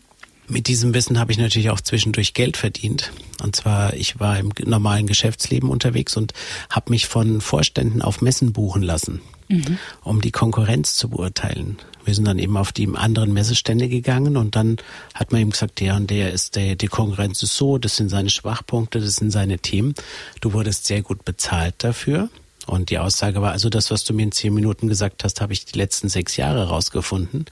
[0.49, 3.11] Mit diesem Wissen habe ich natürlich auch zwischendurch Geld verdient.
[3.43, 6.33] Und zwar, ich war im normalen Geschäftsleben unterwegs und
[6.69, 9.19] habe mich von Vorständen auf Messen buchen lassen,
[9.49, 9.77] mhm.
[10.03, 11.77] um die Konkurrenz zu beurteilen.
[12.05, 14.77] Wir sind dann eben auf die anderen Messestände gegangen und dann
[15.13, 18.07] hat man ihm gesagt, der und der ist der, die Konkurrenz ist so, das sind
[18.07, 19.93] seine Schwachpunkte, das sind seine Themen.
[20.39, 22.29] Du wurdest sehr gut bezahlt dafür.
[22.67, 25.53] Und die Aussage war, also das, was du mir in zehn Minuten gesagt hast, habe
[25.53, 27.45] ich die letzten sechs Jahre rausgefunden.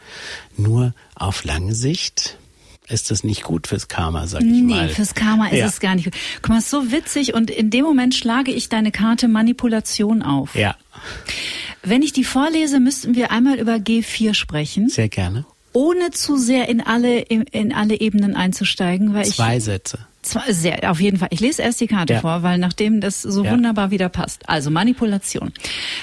[0.57, 2.37] Nur auf lange Sicht
[2.87, 4.87] ist das nicht gut fürs Karma, sag ich nee, mal.
[4.87, 5.65] Nee, fürs Karma ist ja.
[5.67, 6.13] es gar nicht gut.
[6.41, 10.53] Guck mal, ist so witzig und in dem Moment schlage ich deine Karte Manipulation auf.
[10.55, 10.75] Ja.
[11.81, 14.89] Wenn ich die vorlese, müssten wir einmal über G4 sprechen.
[14.89, 15.45] Sehr gerne.
[15.73, 19.63] Ohne zu sehr in alle, in, alle Ebenen einzusteigen, weil Zwei ich.
[19.63, 19.99] Sätze.
[20.25, 21.27] Zwar sehr, auf jeden Fall.
[21.29, 22.19] Ich lese erst die Karte ja.
[22.21, 23.51] vor, weil nachdem das so ja.
[23.51, 24.49] wunderbar wieder passt.
[24.49, 25.53] Also Manipulation.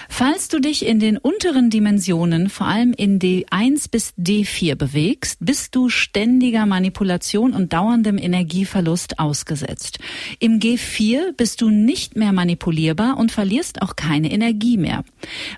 [0.08, 5.74] Falls du dich in den unteren Dimensionen, vor allem in D1 bis D4 bewegst, bist
[5.74, 9.98] du ständiger Manipulation und dauerndem Energieverlust ausgesetzt.
[10.38, 15.02] Im G4 bist du nicht mehr manipulierbar und verlierst auch keine Energie mehr.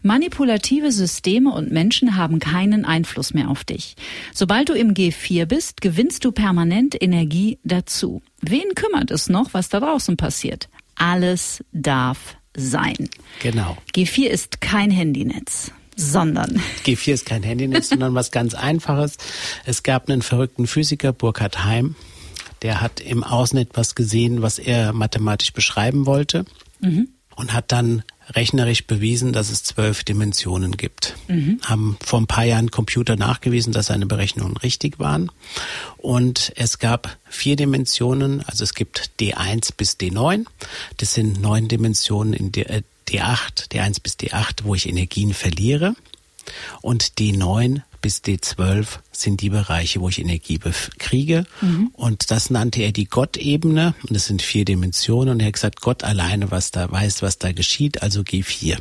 [0.03, 3.95] Manipulative Systeme und Menschen haben keinen Einfluss mehr auf dich.
[4.33, 8.23] Sobald du im G4 bist, gewinnst du permanent Energie dazu.
[8.47, 10.69] Wen kümmert es noch, was da draußen passiert?
[10.97, 13.09] Alles darf sein.
[13.41, 13.77] Genau.
[13.95, 16.61] G4 ist kein Handynetz sondern.
[16.85, 19.17] G4 ist kein Handynetz, sondern was ganz Einfaches.
[19.65, 21.95] Es gab einen verrückten Physiker, Burkhard Heim,
[22.63, 26.45] der hat im Außen etwas gesehen, was er mathematisch beschreiben wollte
[26.81, 27.09] mhm.
[27.37, 28.03] und hat dann
[28.35, 31.15] rechnerisch bewiesen, dass es zwölf Dimensionen gibt.
[31.29, 31.61] Mhm.
[31.63, 35.31] Haben vor ein paar Jahren Computer nachgewiesen, dass seine Berechnungen richtig waren.
[35.99, 40.47] Und es gab vier Dimensionen, also es gibt D1 bis D9.
[40.97, 45.95] Das sind neun Dimensionen in D8, äh, D1 bis D8, wo ich Energien verliere.
[46.83, 50.61] Und D9 bis D12 sind die Bereiche, wo ich Energie
[50.99, 51.47] kriege.
[51.63, 51.89] Mhm.
[51.95, 53.95] Und das nannte er die Gottebene.
[54.03, 55.33] Und das sind vier Dimensionen.
[55.33, 58.77] Und er hat gesagt, Gott alleine, was da weiß, was da geschieht, also G4.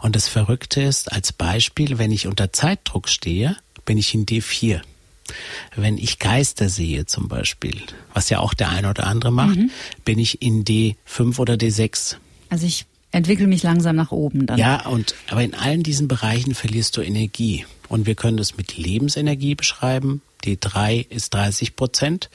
[0.00, 4.80] Und das Verrückte ist, als Beispiel, wenn ich unter Zeitdruck stehe, bin ich in D4.
[5.76, 7.78] Wenn ich Geister sehe zum Beispiel,
[8.14, 9.70] was ja auch der eine oder andere macht, mhm.
[10.06, 12.16] bin ich in D5 oder D6.
[12.48, 14.58] Also ich entwickle mich langsam nach oben dann.
[14.58, 17.64] Ja, und aber in allen diesen Bereichen verlierst du Energie.
[17.88, 20.22] Und wir können das mit Lebensenergie beschreiben.
[20.44, 22.28] D3 ist 30 Prozent,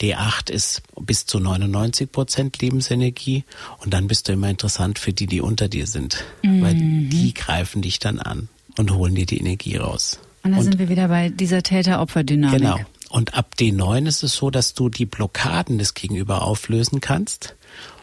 [0.00, 3.42] D8 ist bis zu 99 Prozent Lebensenergie
[3.78, 6.62] und dann bist du immer interessant für die, die unter dir sind, mhm.
[6.62, 10.20] weil die greifen dich dann an und holen dir die Energie raus.
[10.44, 12.60] Und da sind wir wieder bei dieser Täter-Opfer-Dynamik.
[12.60, 12.78] Genau.
[13.08, 17.56] Und ab D9 ist es so, dass du die Blockaden des Gegenüber auflösen kannst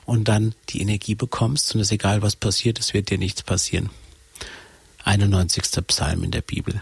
[0.06, 3.89] und dann die Energie bekommst und es egal, was passiert, es wird dir nichts passieren.
[5.04, 5.64] 91.
[5.88, 6.82] Psalm in der Bibel.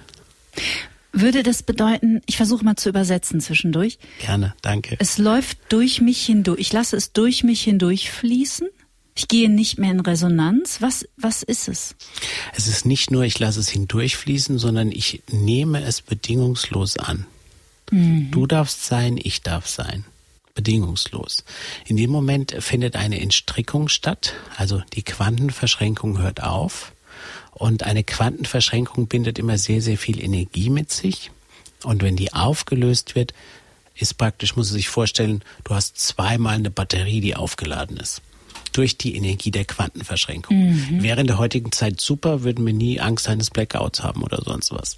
[1.13, 3.99] Würde das bedeuten, ich versuche mal zu übersetzen zwischendurch.
[4.19, 4.95] Gerne, danke.
[4.99, 6.59] Es läuft durch mich hindurch.
[6.59, 8.69] Ich lasse es durch mich hindurch fließen.
[9.13, 10.81] Ich gehe nicht mehr in Resonanz.
[10.81, 11.95] Was, was ist es?
[12.55, 17.25] Es ist nicht nur, ich lasse es hindurchfließen, sondern ich nehme es bedingungslos an.
[17.91, 18.31] Mhm.
[18.31, 20.05] Du darfst sein, ich darf sein.
[20.53, 21.43] Bedingungslos.
[21.85, 26.93] In dem Moment findet eine Entstrickung statt, also die Quantenverschränkung hört auf
[27.51, 31.31] und eine Quantenverschränkung bindet immer sehr, sehr viel Energie mit sich.
[31.83, 33.33] Und wenn die aufgelöst wird,
[33.95, 38.21] ist praktisch, muss man sich vorstellen, du hast zweimal eine Batterie, die aufgeladen ist.
[38.71, 40.57] Durch die Energie der Quantenverschränkung.
[40.57, 41.03] Mhm.
[41.03, 44.71] Wäre in der heutigen Zeit super, würden wir nie Angst eines Blackouts haben oder sonst
[44.71, 44.97] was.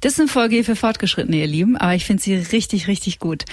[0.00, 3.44] Das ist eine Folge für Fortgeschrittene, ihr Lieben, aber ich finde sie richtig, richtig gut.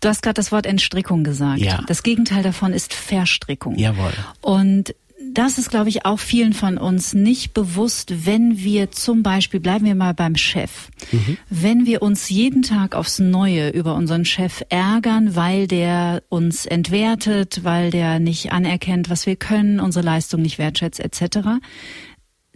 [0.00, 1.60] Du hast gerade das Wort Entstrickung gesagt.
[1.60, 1.82] Ja.
[1.86, 3.76] Das Gegenteil davon ist Verstrickung.
[3.76, 4.12] Jawohl.
[4.40, 4.94] Und
[5.32, 9.84] das ist, glaube ich, auch vielen von uns nicht bewusst, wenn wir zum Beispiel, bleiben
[9.84, 11.36] wir mal beim Chef, mhm.
[11.50, 17.60] wenn wir uns jeden Tag aufs Neue über unseren Chef ärgern, weil der uns entwertet,
[17.64, 21.60] weil der nicht anerkennt, was wir können, unsere Leistung nicht wertschätzt, etc.,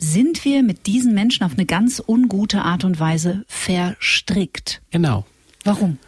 [0.00, 4.80] sind wir mit diesen Menschen auf eine ganz ungute Art und Weise verstrickt.
[4.90, 5.24] Genau.
[5.64, 5.98] Warum?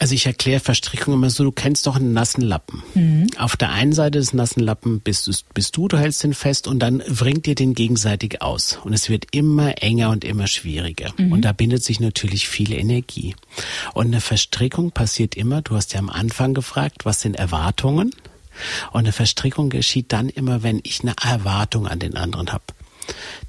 [0.00, 2.82] Also ich erkläre Verstrickung immer so, du kennst doch einen nassen Lappen.
[2.94, 3.26] Mhm.
[3.36, 6.78] Auf der einen Seite des nassen Lappen bist, bist du, du hältst den fest und
[6.78, 8.78] dann bringt ihr den gegenseitig aus.
[8.84, 11.12] Und es wird immer enger und immer schwieriger.
[11.16, 11.32] Mhm.
[11.32, 13.34] Und da bindet sich natürlich viel Energie.
[13.92, 18.12] Und eine Verstrickung passiert immer, du hast ja am Anfang gefragt, was sind Erwartungen?
[18.92, 22.64] Und eine Verstrickung geschieht dann immer, wenn ich eine Erwartung an den anderen habe.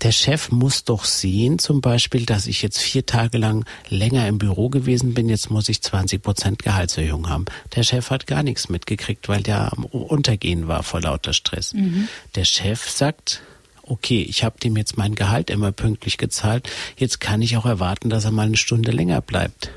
[0.01, 4.37] Der Chef muss doch sehen, zum Beispiel, dass ich jetzt vier Tage lang länger im
[4.37, 7.45] Büro gewesen bin, jetzt muss ich 20 Prozent Gehaltserhöhung haben.
[7.75, 11.73] Der Chef hat gar nichts mitgekriegt, weil der am Untergehen war vor lauter Stress.
[11.73, 12.07] Mhm.
[12.35, 13.41] Der Chef sagt,
[13.83, 18.09] okay, ich habe dem jetzt mein Gehalt immer pünktlich gezahlt, jetzt kann ich auch erwarten,
[18.09, 19.71] dass er mal eine Stunde länger bleibt.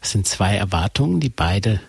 [0.00, 1.80] Das sind zwei Erwartungen, die beide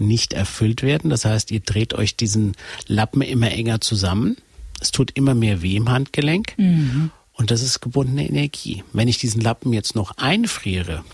[0.00, 1.10] nicht erfüllt werden.
[1.10, 4.36] Das heißt, ihr dreht euch diesen Lappen immer enger zusammen.
[4.80, 6.56] Es tut immer mehr weh im Handgelenk.
[6.58, 7.10] Mhm.
[7.32, 8.82] Und das ist gebundene Energie.
[8.92, 11.04] Wenn ich diesen Lappen jetzt noch einfriere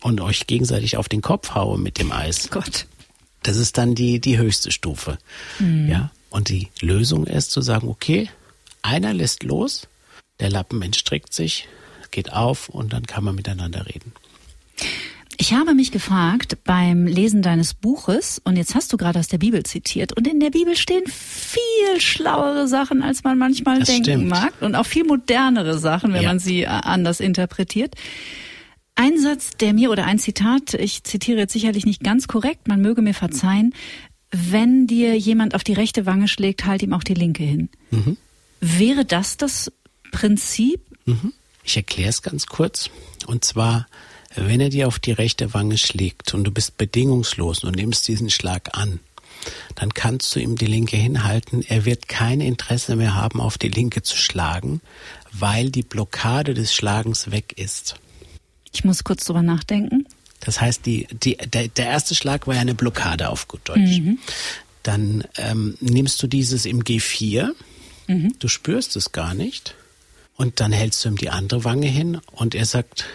[0.00, 2.86] und euch gegenseitig auf den Kopf haue mit dem Eis, Gott.
[3.42, 5.18] das ist dann die, die höchste Stufe.
[5.58, 5.88] Mhm.
[5.88, 6.10] Ja.
[6.30, 8.28] Und die Lösung ist zu sagen, okay,
[8.82, 9.88] einer lässt los,
[10.40, 11.68] der Lappen entstrickt sich,
[12.10, 14.12] geht auf und dann kann man miteinander reden.
[15.36, 19.38] Ich habe mich gefragt beim Lesen deines Buches, und jetzt hast du gerade aus der
[19.38, 24.04] Bibel zitiert, und in der Bibel stehen viel schlauere Sachen, als man manchmal das denken
[24.04, 24.28] stimmt.
[24.28, 26.28] mag, und auch viel modernere Sachen, wenn ja.
[26.28, 27.94] man sie äh, anders interpretiert.
[28.94, 32.80] Ein Satz, der mir oder ein Zitat, ich zitiere jetzt sicherlich nicht ganz korrekt, man
[32.80, 33.74] möge mir verzeihen,
[34.30, 37.68] wenn dir jemand auf die rechte Wange schlägt, halt ihm auch die linke hin.
[37.90, 38.16] Mhm.
[38.60, 39.72] Wäre das das
[40.12, 40.80] Prinzip?
[41.06, 41.32] Mhm.
[41.64, 42.90] Ich erkläre es ganz kurz.
[43.26, 43.86] Und zwar,
[44.36, 48.30] wenn er dir auf die rechte Wange schlägt und du bist bedingungslos und nimmst diesen
[48.30, 49.00] Schlag an,
[49.74, 51.62] dann kannst du ihm die linke hinhalten.
[51.62, 54.80] Er wird kein Interesse mehr haben, auf die linke zu schlagen,
[55.32, 57.96] weil die Blockade des Schlagens weg ist.
[58.72, 60.06] Ich muss kurz drüber nachdenken.
[60.40, 63.98] Das heißt, die, die, der, der erste Schlag war ja eine Blockade auf gut Deutsch.
[63.98, 64.18] Mhm.
[64.82, 67.50] Dann ähm, nimmst du dieses im G4,
[68.06, 68.34] mhm.
[68.38, 69.74] du spürst es gar nicht,
[70.36, 73.06] und dann hältst du ihm die andere Wange hin und er sagt,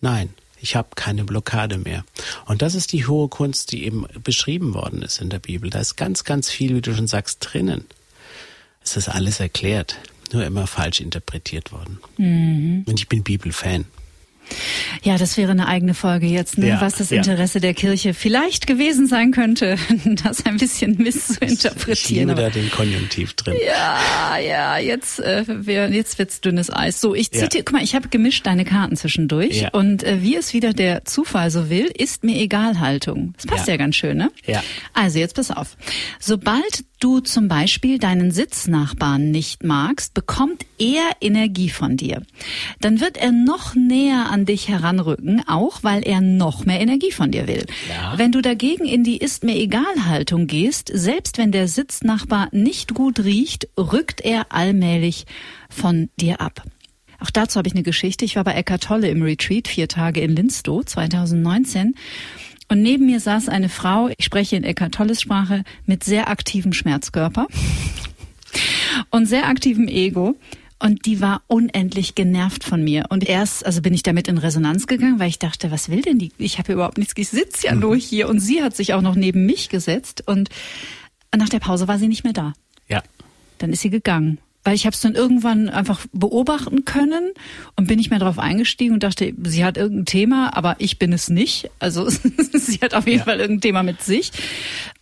[0.00, 0.30] Nein,
[0.60, 2.04] ich habe keine Blockade mehr.
[2.46, 5.70] Und das ist die hohe Kunst, die eben beschrieben worden ist in der Bibel.
[5.70, 7.84] Da ist ganz, ganz viel, wie du schon sagst, drinnen.
[8.82, 9.96] Es ist alles erklärt,
[10.32, 11.98] nur immer falsch interpretiert worden.
[12.16, 12.84] Mhm.
[12.86, 13.84] Und ich bin Bibelfan.
[15.02, 16.68] Ja, das wäre eine eigene Folge jetzt, ne?
[16.68, 17.62] ja, was das Interesse ja.
[17.62, 19.76] der Kirche vielleicht gewesen sein könnte,
[20.24, 22.30] das ein bisschen misszuinterpretieren.
[22.30, 23.54] Ich da den Konjunktiv drin.
[23.66, 27.00] Ja, ja, jetzt, äh, wär, jetzt wird's dünnes Eis.
[27.00, 27.62] So, ich zitiere, ja.
[27.64, 29.68] guck mal, ich habe gemischt deine Karten zwischendurch ja.
[29.70, 33.34] und äh, wie es wieder der Zufall so will, ist mir egal Haltung.
[33.36, 34.30] Das passt ja, ja ganz schön, ne?
[34.44, 34.62] Ja.
[34.92, 35.76] Also jetzt pass auf.
[36.20, 42.22] Sobald du zum Beispiel deinen Sitznachbarn nicht magst, bekommt er Energie von dir.
[42.80, 47.12] Dann wird er noch näher an dich heran anrücken, auch weil er noch mehr Energie
[47.12, 47.66] von dir will.
[47.88, 48.14] Ja.
[48.16, 52.94] Wenn du dagegen in die ist mir egal Haltung gehst, selbst wenn der Sitznachbar nicht
[52.94, 55.26] gut riecht, rückt er allmählich
[55.68, 56.62] von dir ab.
[57.18, 58.24] Auch dazu habe ich eine Geschichte.
[58.24, 61.94] Ich war bei Eckart Tolle im Retreat, vier Tage in Linstow 2019.
[62.68, 66.72] Und neben mir saß eine Frau, ich spreche in Eckart Tolles Sprache, mit sehr aktivem
[66.72, 67.46] Schmerzkörper
[69.10, 70.36] und sehr aktivem Ego.
[70.78, 73.06] Und die war unendlich genervt von mir.
[73.08, 76.18] Und erst, also bin ich damit in Resonanz gegangen, weil ich dachte, was will denn
[76.18, 76.32] die?
[76.36, 77.80] Ich habe überhaupt nichts, ich sitze ja Mhm.
[77.80, 78.28] nur hier.
[78.28, 80.22] Und sie hat sich auch noch neben mich gesetzt.
[80.26, 80.50] Und
[81.34, 82.52] nach der Pause war sie nicht mehr da.
[82.88, 83.02] Ja.
[83.58, 84.38] Dann ist sie gegangen.
[84.64, 87.30] Weil ich habe es dann irgendwann einfach beobachten können
[87.76, 91.12] und bin nicht mehr darauf eingestiegen und dachte, sie hat irgendein Thema, aber ich bin
[91.12, 91.70] es nicht.
[91.78, 92.08] Also
[92.52, 93.24] sie hat auf jeden Ja.
[93.24, 94.32] Fall irgendein Thema mit sich.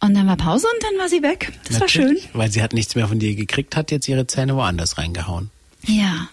[0.00, 1.50] Und dann war Pause und dann war sie weg.
[1.66, 2.02] Das war schön.
[2.08, 5.50] Natürlich, Weil sie hat nichts mehr von dir gekriegt, hat jetzt ihre Zähne woanders reingehauen.
[5.86, 6.28] Ja.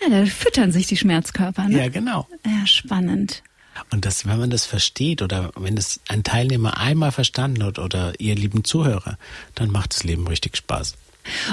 [0.00, 1.68] Ja, da füttern sich die Schmerzkörper.
[1.68, 1.78] Ne?
[1.78, 2.26] Ja, genau.
[2.44, 3.42] Ja, spannend.
[3.90, 8.18] Und das, wenn man das versteht oder wenn das ein Teilnehmer einmal verstanden hat oder
[8.18, 9.16] ihr lieben Zuhörer,
[9.54, 10.94] dann macht das Leben richtig Spaß.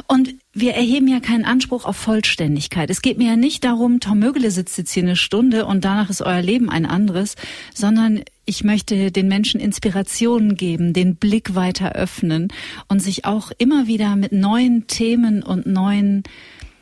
[0.08, 2.89] Und wir erheben ja keinen Anspruch auf Vollständigkeit.
[2.89, 6.10] Es geht mir ja nicht darum, Tom Mögele sitzt jetzt hier eine Stunde und danach
[6.10, 7.36] ist euer Leben ein anderes,
[7.74, 12.47] sondern ich möchte den Menschen Inspirationen geben, den Blick weiter öffnen
[12.88, 16.24] und sich auch immer wieder mit neuen Themen und neuen,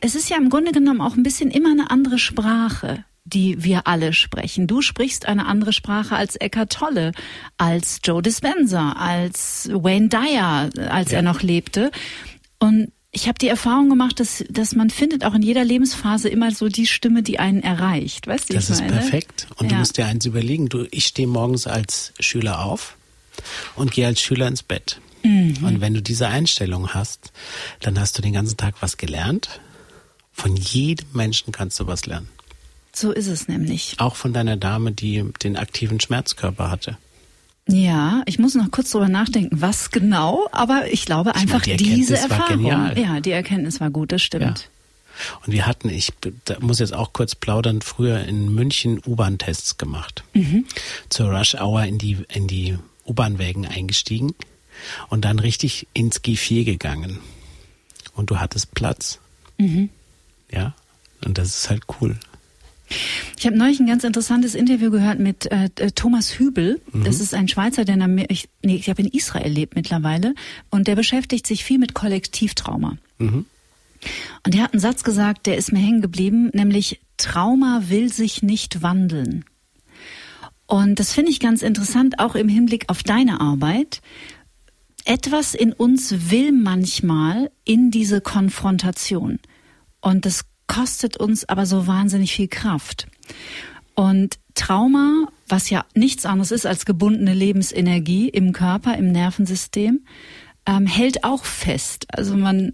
[0.01, 3.87] es ist ja im Grunde genommen auch ein bisschen immer eine andere Sprache die wir
[3.87, 4.67] alle sprechen.
[4.67, 7.11] Du sprichst eine andere Sprache als Eckhart Tolle,
[7.57, 11.17] als Joe Dispenza, als Wayne Dyer, als Ja.
[11.17, 11.91] er noch lebte.
[12.57, 16.51] Und ich habe die Erfahrung gemacht, dass, dass man findet auch in jeder Lebensphase immer
[16.51, 18.27] so die Stimme, die einen erreicht.
[18.27, 18.93] Weißt du, Das ist meine?
[18.93, 19.47] perfekt.
[19.57, 19.79] Und du Ja.
[19.79, 20.69] musst dir eins überlegen.
[20.69, 22.95] Du, ich stehe morgens als Schüler auf
[23.75, 25.01] und gehe als Schüler ins Bett.
[25.23, 25.57] Mhm.
[25.63, 27.33] Und wenn du diese Einstellung hast,
[27.81, 29.59] dann hast du den ganzen Tag was gelernt.
[30.37, 32.29] Von jedem Menschen kannst du was lernen.
[32.93, 33.95] So ist es nämlich.
[33.97, 36.97] Auch von deiner Dame, die den aktiven Schmerzkörper hatte.
[37.67, 41.71] Ja, ich muss noch kurz drüber nachdenken, was genau, aber ich glaube meine, einfach die
[41.71, 42.65] Erkenntnis diese Erfahrung.
[42.65, 44.69] Ja, die Erkenntnis war gut, das stimmt.
[45.45, 46.13] Und wir hatten, ich
[46.45, 50.23] da muss jetzt auch kurz plaudern, früher in München U-Bahn-Tests gemacht.
[51.09, 54.35] Zur Rush Hour in die, in die U-Bahn-Wägen eingestiegen
[55.09, 57.19] und dann richtig ins G4 gegangen.
[58.13, 59.19] Und du hattest Platz.
[60.51, 60.73] Ja.
[61.25, 62.15] Und das ist halt cool.
[63.37, 66.79] Ich habe neulich ein ganz interessantes Interview gehört mit äh, äh, Thomas Hübel.
[66.93, 70.33] Das ist ein Schweizer, der in, Amer ich, nee, ich in Israel lebt mittlerweile.
[70.69, 72.97] Und der beschäftigt sich viel mit Kollektivtrauma.
[74.45, 78.41] Und der hat einen Satz gesagt, der ist mir hängen geblieben, nämlich Trauma will sich
[78.41, 79.43] nicht wandeln.
[80.65, 84.01] Und das finde ich ganz interessant, auch im Hinblick auf deine Arbeit.
[85.05, 89.39] Etwas in uns will manchmal in diese Konfrontation.
[90.07, 93.07] Und das kostet uns aber so wahnsinnig viel Kraft.
[93.93, 100.05] Und Trauma, was ja nichts anderes ist als gebundene Lebensenergie im Körper, im Nervensystem,
[100.65, 102.05] ähm, hält auch fest.
[102.07, 102.71] Also man,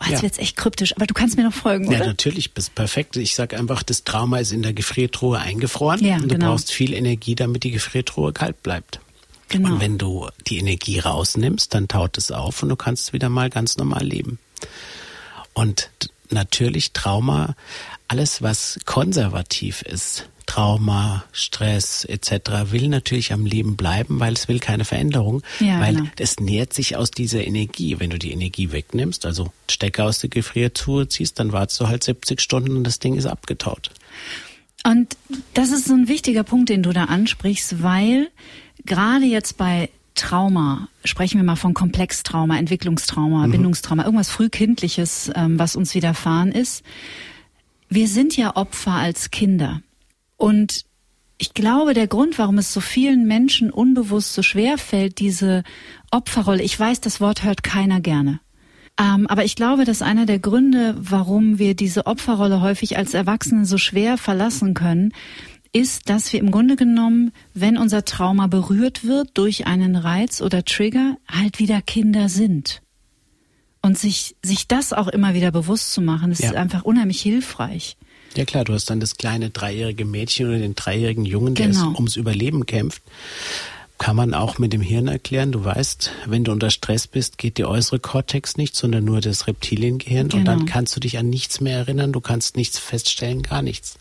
[0.00, 0.22] oh, jetzt Ja.
[0.22, 2.06] wird's echt kryptisch, aber du kannst mir noch folgen, Ja, oder?
[2.06, 3.18] natürlich, bist perfekt.
[3.18, 6.52] Ich sag einfach, das Trauma ist in der Gefriertruhe eingefroren Ja, und du genau.
[6.52, 9.00] brauchst viel Energie, damit die Gefriertruhe kalt bleibt.
[9.50, 9.74] Genau.
[9.74, 13.50] Und wenn du die Energie rausnimmst, dann taut es auf und du kannst wieder mal
[13.50, 14.38] ganz normal leben.
[15.52, 15.90] Und
[16.30, 17.54] natürlich Trauma,
[18.08, 22.70] alles was konservativ ist, Trauma, Stress etc.
[22.70, 26.08] will natürlich am Leben bleiben, weil es will keine Veränderung, Ja, weil genau.
[26.18, 27.98] es nährt sich aus dieser Energie.
[27.98, 32.04] Wenn du die Energie wegnimmst, also Stecker aus der Gefriertruhe ziehst, dann wartest du halt
[32.04, 33.90] 70 Stunden und das Ding ist abgetaut.
[34.84, 35.16] Und
[35.54, 38.28] das ist so ein wichtiger Punkt, den du da ansprichst, weil
[38.84, 45.76] gerade jetzt bei Trauma, sprechen wir mal von Komplextrauma, Entwicklungstrauma, Bindungstrauma, irgendwas Frühkindliches, ähm, was
[45.76, 46.82] uns widerfahren ist.
[47.88, 49.82] Wir sind ja Opfer als Kinder.
[50.36, 50.84] Und
[51.38, 55.62] ich glaube, der Grund, warum es so vielen Menschen unbewusst so schwer fällt, diese
[56.10, 58.40] Opferrolle, ich weiß, das Wort hört keiner gerne.
[58.98, 63.66] Ähm, aber ich glaube, dass einer der Gründe, warum wir diese Opferrolle häufig als Erwachsene
[63.66, 65.12] so schwer verlassen können,
[65.76, 70.64] ist, dass wir im Grunde genommen, wenn unser Trauma berührt wird durch einen Reiz oder
[70.64, 72.82] Trigger, halt wieder Kinder sind.
[73.82, 76.52] Und sich, sich das auch immer wieder bewusst zu machen, ist Ja.
[76.52, 77.96] einfach unheimlich hilfreich.
[78.36, 81.94] Ja klar, du hast dann das kleine dreijährige Mädchen oder den dreijährigen Jungen, der Genau.
[81.94, 83.02] ums Überleben kämpft.
[83.98, 85.52] Kann man auch mit dem Hirn erklären.
[85.52, 89.46] Du weißt, wenn du unter Stress bist, geht der äußere Kortex nicht, sondern nur das
[89.46, 90.30] Reptiliengehirn.
[90.32, 90.70] Und dann Genau.
[90.70, 93.96] kannst du dich an nichts mehr erinnern, du kannst nichts feststellen, gar nichts.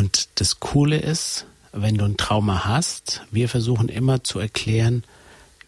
[0.00, 5.04] Und das Coole ist, wenn du ein Trauma hast, wir versuchen immer zu erklären,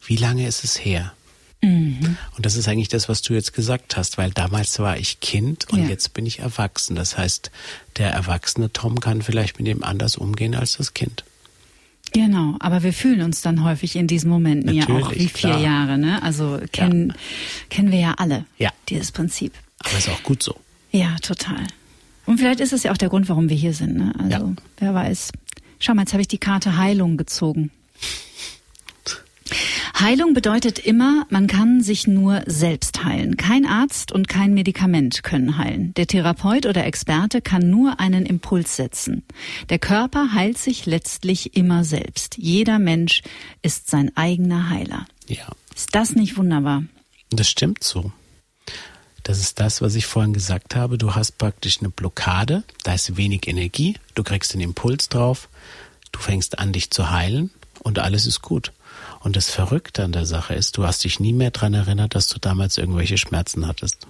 [0.07, 1.13] wie lange ist es her?
[1.61, 2.17] Mhm.
[2.35, 5.69] Und das ist eigentlich das, was du jetzt gesagt hast, weil damals war ich Kind
[5.69, 5.89] und ja.
[5.91, 6.97] jetzt bin ich erwachsen.
[6.97, 7.51] Das heißt,
[7.99, 11.25] der erwachsene Tom kann vielleicht mit dem anders umgehen als das Kind.
[12.15, 15.51] Genau, aber wir fühlen uns dann häufig in diesen Momenten Natürlich, ja auch wie vier
[15.51, 15.61] klar.
[15.61, 16.23] Jahre, ne?
[16.23, 17.15] Also kennen, ja.
[17.69, 18.71] kennen wir ja alle ja.
[18.89, 19.53] dieses Prinzip.
[19.81, 20.59] Aber ist auch gut so.
[20.91, 21.67] Ja, total.
[22.33, 23.95] Und vielleicht ist es ja auch der Grund, warum wir hier sind.
[23.95, 24.11] Ne?
[24.19, 24.53] Also ja.
[24.79, 25.33] wer weiß.
[25.79, 27.71] Schau mal, jetzt habe ich die Karte Heilung gezogen.
[30.01, 33.37] Heilung bedeutet immer, man kann sich nur selbst heilen.
[33.37, 35.93] Kein Arzt und kein Medikament können heilen.
[35.99, 39.25] Der Therapeut oder Experte kann nur einen Impuls setzen.
[39.69, 42.39] Der Körper heilt sich letztlich immer selbst.
[42.39, 43.21] Jeder Mensch
[43.61, 45.05] ist sein eigener Heiler.
[45.29, 45.49] Ja.
[45.77, 46.83] Ist das nicht wunderbar?
[47.29, 48.11] Das stimmt so.
[49.23, 50.99] Das ist das, was ich vorhin gesagt habe.
[50.99, 55.49] Du hast praktisch eine Blockade, da ist wenig Energie, du kriegst den Impuls drauf,
[56.11, 57.51] du fängst an, dich zu heilen
[57.81, 58.73] und alles ist gut.
[59.21, 62.27] Und das Verrückte an der Sache ist, du hast dich nie mehr daran erinnert, dass
[62.27, 64.07] du damals irgendwelche Schmerzen hattest.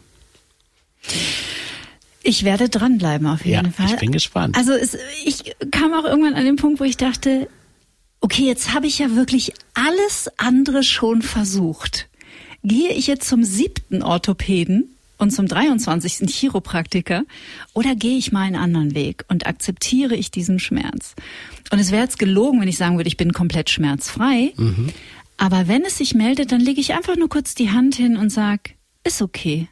[2.22, 3.86] Ich werde dranbleiben auf jeden ja, Fall.
[3.86, 4.56] Ich bin gespannt.
[4.56, 7.48] Also es, ich kam auch irgendwann an den Punkt, wo ich dachte,
[8.20, 12.08] okay, jetzt habe ich ja wirklich alles andere schon versucht.
[12.62, 14.91] Gehe ich jetzt zum siebten Orthopäden
[15.22, 16.28] und zum 23.
[16.28, 17.22] Chiropraktiker
[17.72, 21.14] oder gehe ich mal einen anderen Weg und akzeptiere ich diesen Schmerz?
[21.70, 24.52] Und es wäre jetzt gelogen, wenn ich sagen würde, ich bin komplett schmerzfrei.
[24.56, 24.90] Mhm.
[25.38, 28.30] Aber wenn es sich meldet, dann lege ich einfach nur kurz die Hand hin und
[28.30, 28.72] sage,
[29.04, 29.68] ist okay.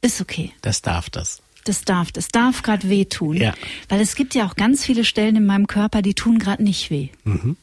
[0.00, 0.52] Ist okay.
[0.62, 1.42] Das darf das.
[1.64, 3.36] Das darf, das darf gerade wehtun.
[3.36, 3.54] Ja.
[3.88, 6.90] Weil es gibt ja auch ganz viele Stellen in meinem Körper, die tun gerade nicht
[6.90, 7.10] weh.
[7.24, 7.56] Mhm.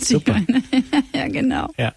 [0.00, 0.40] Super.
[1.14, 1.72] ja, genau.
[1.78, 1.94] Ja.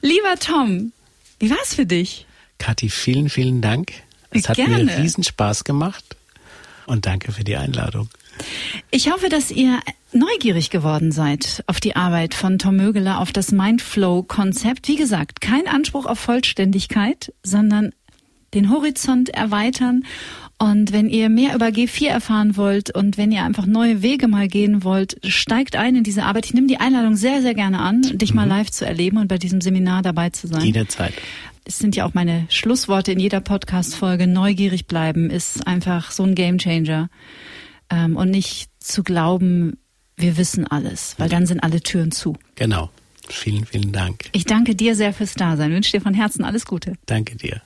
[0.00, 0.92] Lieber Tom,
[1.38, 2.25] wie war es für dich?
[2.58, 3.92] Kathi, vielen, vielen Dank.
[4.30, 4.84] Es hat Gerne.
[4.84, 6.16] mir riesen Spaß gemacht
[6.86, 8.08] und danke für die Einladung.
[8.90, 9.80] Ich hoffe, dass ihr
[10.12, 14.88] neugierig geworden seid auf die Arbeit von Tom Mögeler, auf das Mindflow-Konzept.
[14.88, 17.92] Wie gesagt, kein Anspruch auf Vollständigkeit, sondern
[18.54, 20.04] den Horizont erweitern.
[20.58, 24.48] Und wenn ihr mehr über G4 erfahren wollt und wenn ihr einfach neue Wege mal
[24.48, 26.46] gehen wollt, steigt ein in diese Arbeit.
[26.46, 28.36] Ich nehme die Einladung sehr, sehr gerne an, dich mhm.
[28.36, 30.62] mal live zu erleben und bei diesem Seminar dabei zu sein.
[30.62, 31.12] Jederzeit
[31.66, 36.34] es sind ja auch meine Schlussworte in jeder Podcast-Folge, neugierig bleiben ist einfach so ein
[36.34, 37.10] Gamechanger.
[37.90, 39.78] Ähm, und nicht zu glauben,
[40.16, 42.36] wir wissen alles, weil dann sind alle Türen zu.
[42.54, 42.90] Genau.
[43.28, 44.26] Vielen, vielen Dank.
[44.32, 45.72] Ich danke dir sehr fürs Dasein.
[45.72, 46.94] Wünsche dir von Herzen alles Gute.
[47.06, 47.60] Danke dir.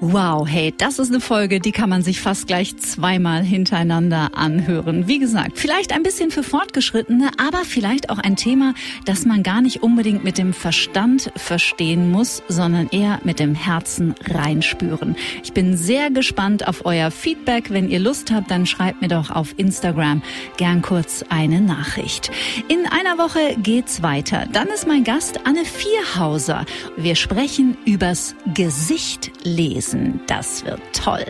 [0.00, 5.06] Wow, hey, das ist eine Folge, die kann man sich fast gleich zweimal hintereinander anhören.
[5.06, 8.74] Wie gesagt, vielleicht ein bisschen für Fortgeschrittene, aber vielleicht auch ein Thema,
[9.04, 14.16] das man gar nicht unbedingt mit dem Verstand verstehen muss, sondern eher mit dem Herzen
[14.24, 15.14] reinspüren.
[15.44, 17.70] Ich bin sehr gespannt auf euer Feedback.
[17.70, 20.22] Wenn ihr Lust habt, dann schreibt mir doch auf Instagram
[20.56, 22.32] gern kurz eine Nachricht.
[22.66, 24.46] In einer Woche geht's weiter.
[24.52, 26.66] Dann ist mein Gast Anne Vierhauser.
[26.96, 30.20] Wir sprechen übers Gesicht lesen lesen.
[30.26, 31.24] Das wird toll.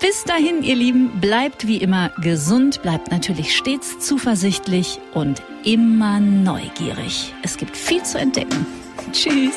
[0.00, 7.34] Bis dahin, ihr Lieben, bleibt wie immer gesund, bleibt natürlich stets zuversichtlich und immer neugierig.
[7.42, 8.66] Es gibt viel zu entdecken.
[9.12, 9.54] Tschüss.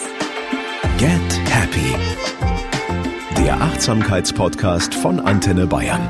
[0.97, 1.11] Get
[1.49, 1.95] Happy.
[3.37, 6.07] Der Achtsamkeitspodcast von Antenne Bayern.